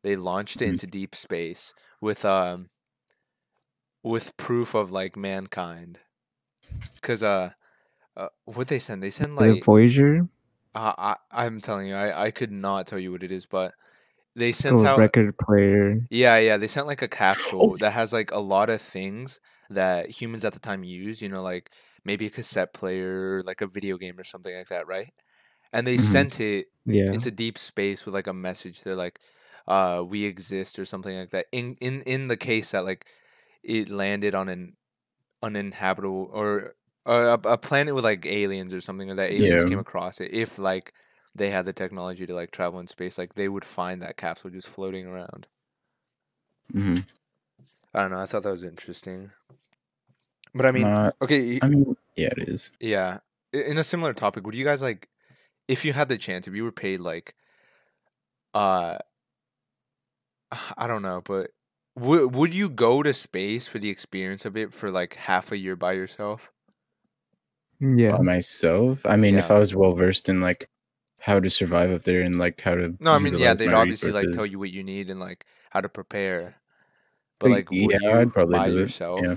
they 0.03 0.15
launched 0.15 0.61
it 0.61 0.67
Mhm. 0.67 0.69
into 0.69 0.87
deep 0.87 1.15
space 1.15 1.73
with 2.01 2.25
um 2.25 2.69
with 4.03 4.35
proof 4.37 4.73
of 4.75 4.91
like 4.91 5.15
mankind 5.15 5.99
because 6.95 7.23
uh, 7.23 7.51
uh 8.17 8.29
what 8.45 8.67
they 8.67 8.79
send 8.79 9.01
they 9.03 9.09
send 9.09 9.35
like 9.35 9.61
Oh, 9.61 9.65
Voyager. 9.65 10.27
uh, 10.75 10.93
I, 10.97 11.15
i'm 11.31 11.61
telling 11.61 11.87
you 11.87 11.95
I, 11.95 12.25
I 12.25 12.31
could 12.31 12.51
not 12.51 12.87
tell 12.87 12.99
you 12.99 13.11
what 13.11 13.23
it 13.23 13.31
is 13.31 13.45
but 13.45 13.73
they 14.35 14.51
sent 14.51 14.79
Oh, 14.79 14.85
out 14.85 14.97
record 14.97 15.37
player. 15.37 16.07
yeah, 16.09 16.37
yeah, 16.37 16.57
they 16.57 16.67
sent 16.67 16.87
like 16.87 17.01
a 17.01 17.07
capsule 17.07 17.77
that 17.79 17.91
has 17.93 18.13
like 18.13 18.31
a 18.31 18.39
lot 18.39 18.69
of 18.69 18.81
things 18.81 19.39
that 19.69 20.09
humans 20.09 20.45
at 20.45 20.53
the 20.53 20.59
time 20.59 20.83
used, 20.83 21.21
you 21.21 21.29
know, 21.29 21.43
like 21.43 21.71
maybe 22.05 22.27
a 22.27 22.29
cassette 22.29 22.73
player, 22.73 23.41
like 23.43 23.61
a 23.61 23.67
video 23.67 23.97
game 23.97 24.19
or 24.19 24.23
something 24.23 24.55
like 24.55 24.67
that, 24.69 24.87
right? 24.87 25.11
And 25.73 25.87
they 25.87 25.97
Mhm. 25.97 25.97
sent 25.97 26.39
it 26.41 26.67
Yeah. 26.85 27.13
into 27.13 27.31
deep 27.31 27.57
space 27.57 28.05
with 28.05 28.13
like 28.15 28.27
a 28.27 28.33
message. 28.33 28.81
They're 28.83 28.95
like, 28.95 29.19
uh, 29.67 30.03
we 30.07 30.25
exist 30.25 30.79
or 30.79 30.85
something 30.85 31.15
like 31.17 31.31
that. 31.31 31.47
In 31.51 31.75
in 31.81 32.01
in 32.03 32.27
the 32.29 32.37
case 32.37 32.71
that 32.71 32.85
like 32.85 33.07
it 33.63 33.89
landed 33.89 34.35
on 34.35 34.49
an 34.49 34.77
uninhabitable 35.43 36.29
or 36.33 36.75
or 37.05 37.23
a, 37.27 37.33
a 37.45 37.57
planet 37.57 37.95
with 37.95 38.03
like 38.03 38.25
aliens 38.25 38.73
or 38.73 38.81
something, 38.81 39.09
or 39.11 39.15
that 39.15 39.31
aliens 39.31 39.63
Yeah. 39.63 39.65
came 39.65 39.79
across 39.79 40.19
it. 40.21 40.31
If 40.33 40.59
like 40.59 40.93
they 41.35 41.49
had 41.49 41.65
the 41.65 41.73
technology 41.73 42.25
to 42.27 42.33
like 42.35 42.51
travel 42.51 42.79
in 42.79 42.87
space, 42.87 43.17
like 43.17 43.35
they 43.35 43.49
would 43.49 43.65
find 43.65 44.01
that 44.01 44.17
capsule 44.17 44.51
just 44.51 44.67
floating 44.69 45.05
around. 45.07 45.47
hmm 46.73 46.99
I 47.97 48.01
don't 48.01 48.11
know. 48.11 48.19
I 48.19 48.27
thought 48.27 48.43
that 48.43 48.51
was 48.51 48.63
interesting. 48.63 49.31
But 50.53 50.67
I 50.67 50.71
mean, 50.71 50.83
Not- 50.83 51.15
okay, 51.19 51.59
I 51.63 51.67
mean, 51.67 51.97
yeah, 52.15 52.29
it 52.37 52.47
is. 52.47 52.71
yeah. 52.79 53.19
In 53.53 53.79
a 53.79 53.83
similar 53.83 54.13
topic, 54.13 54.45
would 54.45 54.53
you 54.53 54.63
guys 54.63 54.83
like, 54.83 55.09
if 55.67 55.83
you 55.83 55.93
had 55.93 56.07
the 56.07 56.17
chance, 56.17 56.47
if 56.47 56.55
you 56.55 56.63
were 56.63 56.71
paid 56.71 56.99
like, 56.99 57.33
uh, 58.53 58.99
I 60.77 60.85
don't 60.85 61.01
know, 61.01 61.21
but 61.25 61.49
would 61.95 62.35
would 62.35 62.53
you 62.53 62.69
go 62.69 63.01
to 63.01 63.13
space 63.13 63.67
for 63.67 63.79
the 63.79 63.89
experience 63.89 64.45
of 64.45 64.55
it 64.55 64.71
for 64.73 64.91
like 64.91 65.15
half 65.15 65.51
a 65.51 65.57
year 65.57 65.75
by 65.75 65.93
yourself? 65.93 66.51
Yeah. 67.79 68.11
By 68.11 68.21
myself, 68.21 69.05
I 69.07 69.17
mean, 69.17 69.39
if 69.39 69.49
I 69.49 69.57
was 69.57 69.75
well 69.75 69.93
versed 69.93 70.29
in 70.29 70.39
like 70.39 70.69
how 71.19 71.39
to 71.39 71.49
survive 71.49 71.89
up 71.91 72.03
there 72.03 72.21
and 72.21 72.37
like 72.37 72.61
how 72.61 72.75
to 72.75 72.95
No, 72.99 73.13
I 73.13 73.17
mean, 73.17 73.39
yeah, 73.39 73.55
they'd 73.55 73.67
my 73.67 73.73
obviously 73.73 74.11
like 74.11 74.31
tell 74.33 74.45
you 74.45 74.59
what 74.59 74.69
you 74.69 74.83
need 74.83 75.09
and 75.09 75.19
like 75.19 75.47
how 75.71 75.81
to 75.81 75.89
prepare. 75.89 76.57
But 77.39 77.51
Like, 77.51 77.71
like, 77.71 77.71
would 77.71 77.91
yeah, 77.91 77.97
you 78.01 78.19
I'd 78.19 78.33
probably 78.33 78.57
by 78.57 78.69
do 78.69 78.79
it, 78.79 78.99
yeah. 78.99 79.35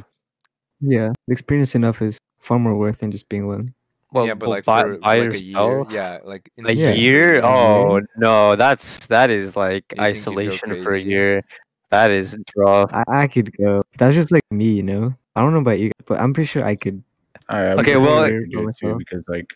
Yeah, 0.80 1.12
the 1.26 1.32
experience 1.32 1.74
enough 1.74 2.00
is 2.00 2.18
far 2.40 2.58
more 2.58 2.74
worth 2.76 2.98
than 2.98 3.10
just 3.10 3.28
being 3.28 3.42
alone. 3.42 3.74
Well, 4.12 4.26
yeah, 4.26 4.34
but 4.34 4.48
well, 4.48 4.50
like 4.56 4.64
by, 4.64 4.82
for, 4.82 4.94
for 4.94 5.00
by 5.00 5.18
like 5.18 5.32
yourself, 5.32 5.88
a 5.88 5.92
year, 5.92 6.00
yeah, 6.02 6.18
like 6.24 6.50
in 6.56 6.66
a 6.66 6.72
Yeah. 6.72 6.92
year? 6.92 7.42
Oh 7.44 8.00
mm-hmm. 8.00 8.20
no, 8.20 8.56
that's 8.56 9.06
that 9.06 9.30
is 9.30 9.54
like 9.54 9.84
You 9.96 9.96
think 9.96 10.16
you'd 10.16 10.24
go 10.24 10.30
isolation 10.40 10.82
for 10.82 10.94
a 10.94 11.00
year. 11.00 11.42
That 11.90 12.10
is 12.10 12.36
rough. 12.56 12.90
I, 12.92 13.04
I 13.08 13.26
could 13.28 13.56
go. 13.56 13.82
That's 13.98 14.14
just 14.14 14.32
like 14.32 14.42
me, 14.50 14.70
you 14.72 14.82
know. 14.82 15.14
I 15.36 15.42
don't 15.42 15.52
know 15.52 15.58
about 15.60 15.78
you, 15.78 15.90
but 16.06 16.18
I'm 16.20 16.32
pretty 16.32 16.48
sure 16.48 16.64
I 16.64 16.74
could. 16.76 17.02
I, 17.48 17.58
I 17.58 17.74
would 17.74 17.80
Okay, 17.80 17.92
probably 17.92 18.10
well- 18.10 18.28
do 18.28 18.68
it 18.68 18.76
too 18.76 18.96
because 18.96 19.28
like, 19.28 19.52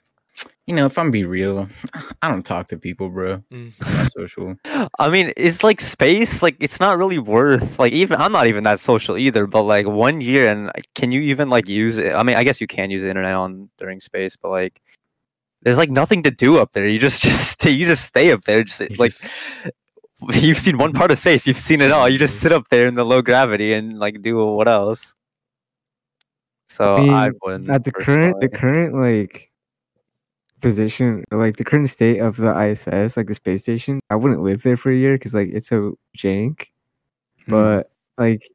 you 0.67 0.75
know, 0.75 0.87
if 0.87 0.99
I'm 0.99 1.11
be 1.11 1.25
real, 1.25 1.69
I 2.23 2.31
don't 2.31 2.43
talk 2.45 2.69
to 2.69 2.79
people, 2.79 3.11
bro. 3.11 3.43
Mm. 3.53 3.73
I'm 3.83 3.95
not 3.95 4.13
social. 4.13 4.57
I 4.99 5.09
mean, 5.11 5.33
it's 5.37 5.63
like 5.63 5.81
space. 5.81 6.43
Like, 6.43 6.57
it's 6.59 6.81
not 6.81 6.97
really 6.97 7.19
worth. 7.19 7.79
Like, 7.79 7.93
even 7.93 8.17
I'm 8.19 8.33
not 8.33 8.47
even 8.47 8.65
that 8.65 8.81
social 8.81 9.19
either. 9.19 9.47
But 9.47 9.63
like 9.63 9.87
one 9.87 10.21
year, 10.21 10.51
and 10.51 10.71
can 10.95 11.13
you 11.13 11.21
even 11.21 11.51
like 11.51 11.69
use 11.69 11.99
it? 11.99 12.15
I 12.15 12.23
mean, 12.23 12.37
I 12.37 12.45
guess 12.45 12.61
you 12.61 12.67
can 12.67 12.91
use 12.91 13.03
the 13.03 13.09
internet 13.09 13.35
on 13.35 13.69
during 13.77 14.01
space, 14.01 14.37
but 14.37 14.49
like, 14.49 14.81
there's 15.63 15.79
like 15.79 15.91
nothing 15.91 16.23
to 16.23 16.31
do 16.31 16.59
up 16.59 16.73
there. 16.73 16.87
You 16.89 16.99
just 16.99 17.23
just 17.29 17.51
stay, 17.51 17.71
you 17.71 17.85
just 17.85 18.05
stay 18.05 18.33
up 18.33 18.45
there. 18.45 18.65
Just 18.65 18.81
You 18.81 18.97
like 18.97 19.13
just- 19.13 19.27
you've 20.43 20.59
seen 20.59 20.79
one 20.79 20.93
part 20.93 21.11
of 21.11 21.19
space. 21.19 21.47
You've 21.47 21.59
seen 21.59 21.83
it 21.83 21.93
all. 21.93 22.09
You 22.09 22.19
just 22.19 22.41
sit 22.41 22.53
up 22.53 22.69
there 22.71 22.89
in 22.89 22.95
the 22.95 23.05
low 23.05 23.21
gravity 23.21 23.75
and 23.75 23.99
like 23.99 24.23
do 24.23 24.37
what 24.47 24.69
else. 24.69 25.15
So 26.69 26.97
I, 26.97 27.29
mean, 27.29 27.39
wouldn't. 27.43 27.71
At 27.71 27.85
the 27.85 27.93
current, 27.93 28.41
the 28.41 28.49
current 28.49 28.95
like 28.95 29.51
position, 30.65 31.23
like 31.31 31.59
the 31.59 31.65
current 31.65 31.91
state 31.91 32.19
of 32.19 32.37
the 32.37 32.51
ISS, 32.59 33.17
like 33.17 33.29
the 33.29 33.35
space 33.35 33.63
station, 33.63 34.01
I 34.09 34.17
wouldn't 34.17 34.43
live 34.43 34.63
there 34.63 34.79
for 34.79 34.91
a 34.91 34.97
year 34.97 35.17
because 35.17 35.35
like 35.35 35.51
it's 35.53 35.69
so 35.69 35.99
jank. 36.19 36.69
Hmm. 37.45 37.51
But 37.51 37.91
like, 38.17 38.49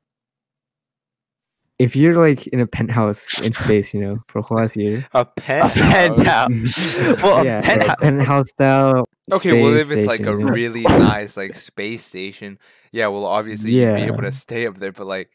if 1.77 1.95
you're 1.95 2.17
like 2.17 2.47
in 2.47 2.59
a 2.59 2.67
penthouse 2.67 3.39
in 3.41 3.53
space, 3.53 3.93
you 3.93 4.01
know, 4.01 4.17
for 4.27 4.39
a 4.39 4.41
whole 4.41 4.57
last 4.57 4.75
year, 4.75 5.05
A 5.13 5.19
a 5.21 5.25
penthouse. 5.25 5.77
penthouse. 5.77 7.21
well, 7.23 7.41
a 7.41 7.45
yeah, 7.45 7.61
penthouse. 7.61 7.95
penthouse 8.01 8.49
style. 8.49 9.05
Okay, 9.31 9.61
well, 9.61 9.75
if 9.75 9.85
space 9.85 9.99
it's 9.99 10.07
like 10.07 10.21
a 10.21 10.31
you 10.31 10.39
know? 10.39 10.49
really 10.49 10.81
nice 10.81 11.37
like 11.37 11.55
space 11.55 12.03
station, 12.03 12.57
yeah, 12.91 13.05
well, 13.07 13.25
obviously 13.25 13.71
you'd 13.71 13.95
be 13.95 14.01
able 14.01 14.23
to 14.23 14.31
stay 14.31 14.65
up 14.65 14.79
there. 14.79 14.91
But 14.91 15.05
like, 15.05 15.29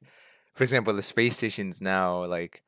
for 0.54 0.64
example, 0.64 0.92
the 0.92 1.02
space 1.02 1.36
stations 1.36 1.80
now, 1.80 2.24
like, 2.24 2.63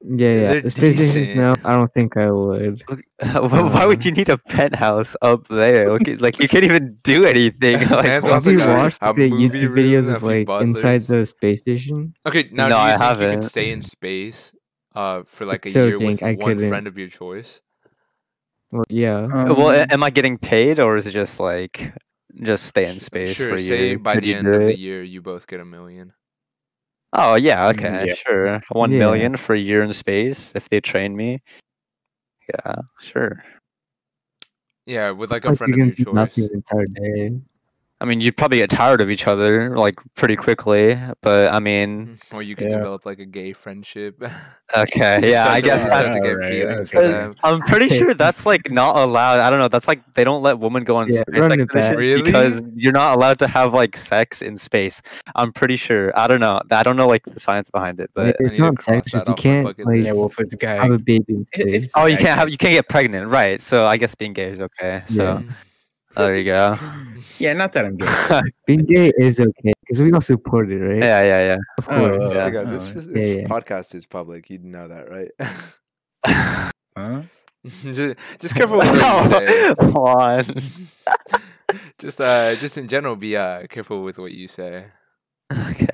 yeah, 0.00 0.32
yeah, 0.32 0.52
they're 0.52 0.60
the 0.62 0.70
space 0.70 0.96
stations 1.10 1.34
now. 1.34 1.54
I 1.64 1.74
don't 1.76 1.92
think 1.92 2.16
I 2.16 2.30
would. 2.30 2.82
Wh- 2.88 3.00
Why 3.74 3.84
would 3.86 4.04
you 4.04 4.12
need 4.12 4.28
a 4.28 4.38
penthouse 4.38 5.16
up 5.22 5.48
there? 5.48 5.90
At- 5.92 6.20
like 6.20 6.38
you 6.40 6.48
can't 6.48 6.64
even 6.64 6.98
do 7.02 7.24
anything. 7.24 7.78
Like, 7.90 8.06
have 8.06 8.46
you 8.46 8.58
watched 8.58 9.00
the 9.00 9.06
YouTube 9.06 9.74
videos 9.74 10.12
of 10.14 10.20
few 10.20 10.44
like 10.44 10.62
inside 10.62 11.02
the 11.02 11.26
space 11.26 11.60
station? 11.62 12.14
okay, 12.26 12.48
now 12.52 12.68
No, 12.68 12.76
do 12.76 12.80
you 12.80 12.86
I 12.86 12.88
think 12.90 13.00
you 13.00 13.06
haven't. 13.06 13.34
could 13.40 13.44
stay 13.50 13.70
in 13.70 13.82
space, 13.82 14.54
uh, 14.94 15.22
for 15.26 15.44
like 15.46 15.66
a 15.66 15.70
so 15.70 15.86
year 15.86 15.98
with 15.98 16.22
I 16.22 16.34
one 16.34 16.54
couldn't. 16.56 16.68
friend 16.68 16.86
of 16.86 16.96
your 16.96 17.08
choice? 17.08 17.60
Well, 18.70 18.84
yeah. 18.88 19.26
well, 19.26 19.70
Um, 19.70 19.86
am 19.90 20.02
I 20.04 20.10
getting 20.10 20.38
paid 20.38 20.78
or 20.78 20.96
is 20.96 21.06
it 21.06 21.12
just 21.12 21.40
like 21.40 21.92
just 22.42 22.66
stay 22.66 22.86
in 22.88 23.00
space 23.00 23.34
Sure. 23.34 23.48
for 23.48 23.54
a 23.56 23.58
say 23.58 23.96
by 23.96 24.14
Could 24.14 24.24
the 24.24 24.34
end 24.34 24.46
of 24.46 24.60
it? 24.62 24.66
the 24.66 24.78
year, 24.78 25.02
you 25.02 25.22
both 25.22 25.46
get 25.46 25.58
a 25.60 25.64
million. 25.64 26.12
Oh 27.12 27.34
yeah, 27.36 27.68
okay, 27.68 28.06
yeah. 28.08 28.14
sure. 28.14 28.62
One 28.70 28.92
Yeah. 28.92 28.98
million 28.98 29.36
for 29.36 29.54
a 29.54 29.58
year 29.58 29.82
in 29.82 29.92
space 29.92 30.52
if 30.54 30.68
they 30.68 30.80
train 30.80 31.16
me. 31.16 31.40
Yeah, 32.52 32.76
sure. 33.00 33.42
Yeah, 34.86 35.10
with 35.10 35.30
like 35.30 35.44
a 35.44 35.50
Like 35.50 35.58
friend 35.58 35.74
you're 35.74 35.88
of 35.88 35.98
your 35.98 36.06
do 36.06 36.12
nothing 36.12 36.44
choice. 36.44 36.48
the 36.48 36.54
entire 36.54 36.86
day. 36.86 37.40
I 38.00 38.04
mean, 38.04 38.20
you'd 38.20 38.36
probably 38.36 38.58
get 38.58 38.70
tired 38.70 39.00
of 39.00 39.10
each 39.10 39.26
other 39.26 39.76
like 39.76 39.96
pretty 40.14 40.36
quickly, 40.36 40.96
but 41.20 41.52
I 41.52 41.58
mean, 41.58 42.16
mm, 42.30 42.34
Or 42.34 42.42
you 42.42 42.54
could 42.54 42.70
Yeah. 42.70 42.76
develop 42.76 43.04
like 43.04 43.18
a 43.18 43.26
gay 43.26 43.52
friendship. 43.52 44.22
okay, 44.76 45.18
yeah, 45.28 45.48
I 45.50 45.60
guess 45.60 45.82
you 45.82 45.90
that 45.90 45.98
start 45.98 46.12
to 46.14 46.20
get 46.20 46.30
Alright, 46.34 46.50
feelings 46.50 46.90
for 46.92 46.98
okay. 46.98 47.08
them. 47.08 47.34
I'm 47.42 47.60
pretty 47.62 47.88
sure 47.88 48.14
that's 48.14 48.46
like 48.46 48.70
not 48.70 48.96
allowed. 48.96 49.40
I 49.40 49.50
don't 49.50 49.58
know. 49.58 49.66
That's 49.66 49.88
like 49.88 50.14
they 50.14 50.22
don't 50.22 50.42
let 50.44 50.60
women 50.60 50.84
go 50.84 50.94
on 50.96 51.08
Yeah, 51.10 51.22
space 51.22 51.40
run 51.40 51.58
it 51.60 51.68
back. 51.72 51.96
because 51.96 52.60
you're 52.76 52.92
not 52.92 53.16
allowed 53.16 53.40
to 53.40 53.48
have 53.48 53.74
like 53.74 53.96
sex 53.96 54.42
in 54.42 54.58
space. 54.58 55.02
I'm 55.34 55.52
pretty 55.52 55.76
sure. 55.76 56.16
I 56.16 56.28
don't 56.28 56.40
know. 56.40 56.60
I 56.70 56.84
don't 56.84 56.96
know 56.96 57.08
like 57.08 57.24
the 57.24 57.40
science 57.40 57.68
behind 57.68 57.98
it, 57.98 58.10
but 58.14 58.36
it's 58.38 58.60
not 58.60 58.76
cross 58.76 59.10
sex, 59.10 59.26
you 59.26 59.34
can't 59.34 59.64
like 59.66 59.78
yeah, 59.78 60.12
well, 60.12 60.26
if 60.26 60.38
it's 60.38 60.54
a 60.54 60.56
guy, 60.56 60.74
have 60.76 60.92
a 60.92 60.98
baby 60.98 61.24
in 61.34 61.46
if- 61.52 61.58
if 61.58 61.62
space. 61.64 61.84
it's 61.86 61.96
a 61.96 62.00
oh, 62.00 62.06
you 62.06 62.16
can't 62.16 62.38
have 62.38 62.48
you 62.48 62.58
can't 62.58 62.74
get 62.74 62.88
pregnant, 62.88 63.26
right? 63.26 63.60
So 63.60 63.86
I 63.86 63.96
guess 63.96 64.14
being 64.14 64.34
gay 64.34 64.50
is 64.50 64.60
okay. 64.60 65.02
So 65.08 65.42
Yeah. 65.44 65.54
There 66.18 66.36
you 66.38 66.44
go. 66.44 66.78
Yeah, 67.38 67.52
not 67.52 67.72
that 67.72 67.84
I'm 67.84 67.96
gay. 67.96 68.04
yeah, 68.06 68.40
Being 68.66 68.84
gay 68.84 69.12
is 69.18 69.38
okay 69.40 69.72
because 69.80 70.02
we 70.02 70.12
all 70.12 70.20
support 70.20 70.70
it, 70.72 70.76
right? 70.78 70.98
yeah, 70.98 71.22
yeah. 71.22 71.46
Yeah. 71.46 71.56
Of 71.78 71.88
Oh, 71.88 72.18
course. 72.18 72.34
Yeah. 72.34 72.44
Hey 72.44 72.50
guys, 72.52 72.70
this, 72.70 72.90
Oh, 72.90 72.94
this, 72.94 73.06
this 73.06 73.36
yeah. 73.38 73.42
podcast 73.48 73.94
is 73.94 74.06
public. 74.06 74.50
You 74.50 74.58
know 74.58 74.88
that, 74.88 75.08
right? 75.10 75.30
Huh? 76.96 77.22
just, 77.92 78.16
just 78.40 78.54
careful 78.56 78.78
what 78.78 78.86
you 78.92 79.00
say. 79.30 79.74
Come 79.78 79.94
on. 79.96 80.44
just 81.98 82.20
uh, 82.20 82.56
just 82.56 82.76
in 82.76 82.88
general, 82.88 83.14
be 83.14 83.36
uh 83.36 83.66
careful 83.68 84.02
with 84.02 84.18
what 84.18 84.32
you 84.32 84.48
say. 84.48 84.86
Okay. 85.52 85.86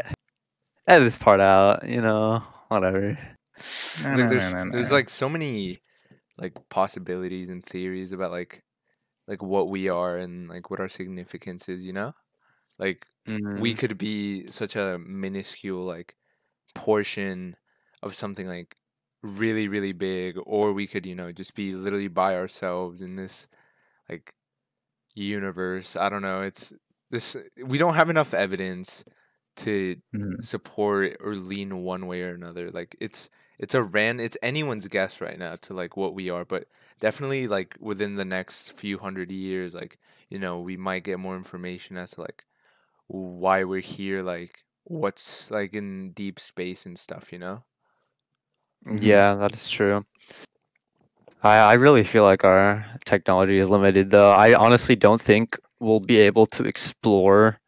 Edit 0.89 1.05
this 1.07 1.19
part 1.19 1.41
out. 1.41 1.87
You 1.87 2.01
know, 2.01 2.43
whatever. 2.69 3.19
No, 4.03 4.09
Like, 4.09 4.17
no, 4.19 4.29
there's 4.31 4.55
no, 4.55 4.65
no, 4.65 4.73
there's 4.73 4.91
no. 4.91 4.97
like 4.97 5.11
so 5.11 5.29
many 5.29 5.83
like 6.39 6.55
possibilities 6.71 7.51
and 7.51 7.63
theories 7.65 8.13
about 8.13 8.31
like 8.31 8.64
like 9.29 9.43
what 9.43 9.69
we 9.71 9.89
are 9.89 10.17
and 10.19 10.49
like 10.49 10.71
what 10.71 10.81
our 10.81 10.89
significance 10.89 11.69
is. 11.69 11.85
You 11.87 11.93
know, 11.95 12.13
like 12.79 13.07
Mm-hmm. 13.27 13.65
we 13.65 13.75
could 13.75 13.99
be 13.99 14.47
such 14.51 14.77
a 14.77 14.99
minuscule 14.99 15.85
like 15.85 16.17
portion 16.75 17.57
of 18.03 18.15
something 18.15 18.49
like 18.49 18.77
really 19.23 19.69
really 19.69 19.93
big 19.93 20.39
or 20.47 20.73
we 20.73 20.87
could 20.87 21.07
you 21.07 21.15
know 21.15 21.33
just 21.33 21.55
be 21.55 21.75
literally 21.75 22.09
by 22.09 22.37
ourselves 22.37 23.03
in 23.03 23.17
this 23.17 23.49
like 24.09 24.35
universe 25.15 25.97
i 25.97 26.09
don't 26.09 26.23
know 26.23 26.43
it's 26.43 26.73
this 27.11 27.37
we 27.65 27.79
don't 27.79 27.95
have 27.95 28.11
enough 28.11 28.35
evidence 28.35 29.05
to 29.57 29.97
Mhm. 30.13 30.41
support 30.41 31.17
or 31.21 31.35
lean 31.35 31.83
one 31.85 32.07
way 32.07 32.23
or 32.23 32.35
another 32.35 32.71
like 32.71 32.97
it's 33.01 33.31
it's 33.59 33.75
a 33.75 33.83
ran 33.83 34.19
it's 34.21 34.37
anyone's 34.43 34.89
guess 34.89 35.21
right 35.21 35.39
now 35.39 35.57
to 35.57 35.73
like 35.75 35.97
what 35.97 36.15
we 36.15 36.29
are 36.31 36.45
but 36.45 36.67
definitely 37.05 37.47
like 37.47 37.77
within 37.81 38.17
the 38.17 38.25
next 38.25 38.73
few 38.73 38.97
hundred 38.97 39.31
years 39.31 39.75
like 39.75 39.99
you 40.31 40.39
know 40.39 40.61
we 40.61 40.75
might 40.75 41.05
get 41.05 41.19
more 41.19 41.37
information 41.37 41.99
as 41.99 42.13
to 42.13 42.23
like 42.23 42.47
why 43.09 43.63
we're 43.63 43.79
here 43.99 44.23
like 44.23 44.65
what's 44.85 45.51
like 45.51 45.75
in 45.75 46.13
deep 46.13 46.41
space 46.41 46.87
and 46.87 46.99
stuff 46.99 47.31
you 47.31 47.39
know 47.39 47.63
Mhm. 48.87 49.03
Yeah, 49.03 49.35
that 49.35 49.53
is 49.53 49.69
true. 49.69 50.05
I 51.43 51.57
I 51.73 51.75
really 51.75 52.05
feel 52.05 52.23
like 52.25 52.43
our 52.45 52.85
technology 53.05 53.59
is 53.59 53.69
limited 53.69 54.11
though. 54.11 54.33
I 54.33 54.55
honestly 54.55 54.97
don't 54.97 55.21
think 55.21 55.59
we'll 55.81 56.01
be 56.01 56.19
able 56.19 56.47
to 56.57 56.65
explore 56.65 57.59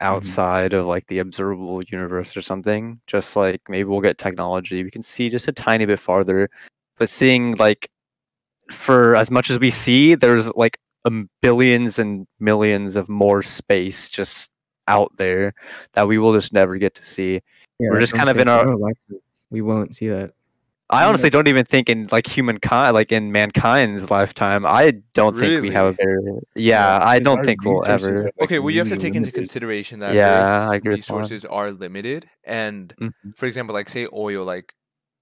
outside 0.00 0.72
of 0.72 0.86
like 0.86 1.06
the 1.08 1.18
observable 1.18 1.82
universe 1.82 2.36
or 2.36 2.42
something. 2.42 3.00
Just 3.06 3.36
like 3.36 3.60
maybe 3.68 3.84
we'll 3.84 4.00
get 4.00 4.18
technology. 4.18 4.84
We 4.84 4.90
can 4.90 5.02
see 5.02 5.28
just 5.28 5.48
a 5.48 5.52
tiny 5.52 5.86
bit 5.86 6.00
farther. 6.00 6.48
But 6.98 7.08
seeing 7.10 7.56
like 7.56 7.88
for 8.70 9.16
as 9.16 9.30
much 9.30 9.50
as 9.50 9.58
we 9.58 9.70
see, 9.70 10.14
there's 10.14 10.48
like 10.54 10.78
um, 11.04 11.28
billions 11.42 11.98
and 11.98 12.26
millions 12.38 12.96
of 12.96 13.08
more 13.08 13.42
space 13.42 14.08
just 14.08 14.50
out 14.88 15.12
there 15.16 15.54
that 15.94 16.08
we 16.08 16.18
will 16.18 16.32
just 16.34 16.52
never 16.52 16.76
get 16.76 16.94
to 16.96 17.04
see. 17.04 17.40
Yeah, 17.78 17.88
We're 17.90 18.00
just 18.00 18.12
kind 18.14 18.28
of 18.28 18.38
in 18.38 18.48
our- 18.48 18.68
our 18.68 18.92
We 19.50 19.62
won't 19.62 19.96
see 19.96 20.08
that. 20.08 20.32
I 20.92 21.02
Yeah. 21.02 21.08
honestly 21.08 21.30
don't 21.30 21.46
even 21.46 21.64
think 21.64 21.88
in 21.88 22.08
like 22.10 22.26
humankind, 22.26 22.94
like 22.94 23.12
in 23.12 23.30
mankind's 23.30 24.10
lifetime. 24.10 24.66
I 24.66 24.94
don't 25.14 25.38
think 25.38 25.62
we 25.62 25.70
have 25.70 25.86
a 25.86 25.92
very. 25.92 26.20
Yeah, 26.56 26.98
I 27.00 27.20
don't 27.20 27.44
think 27.44 27.64
we'll 27.64 27.84
ever. 27.86 28.24
like, 28.24 28.34
okay 28.42 28.58
well 28.58 28.70
you 28.70 28.80
have 28.80 28.88
to 28.88 28.94
really 28.94 29.02
take 29.06 29.14
into 29.14 29.30
consideration 29.30 30.00
that 30.00 30.14
Yeah, 30.14 30.64
Earth's 30.64 30.72
I 30.72 30.76
agree 30.76 30.90
with 30.96 31.06
that. 31.06 31.14
resources 31.14 31.44
are 31.44 31.70
limited 31.70 32.28
and 32.44 32.92
Mhm. 33.00 33.12
for 33.36 33.46
example 33.46 33.72
like 33.72 33.88
say 33.88 34.08
oil 34.12 34.44
like 34.44 34.74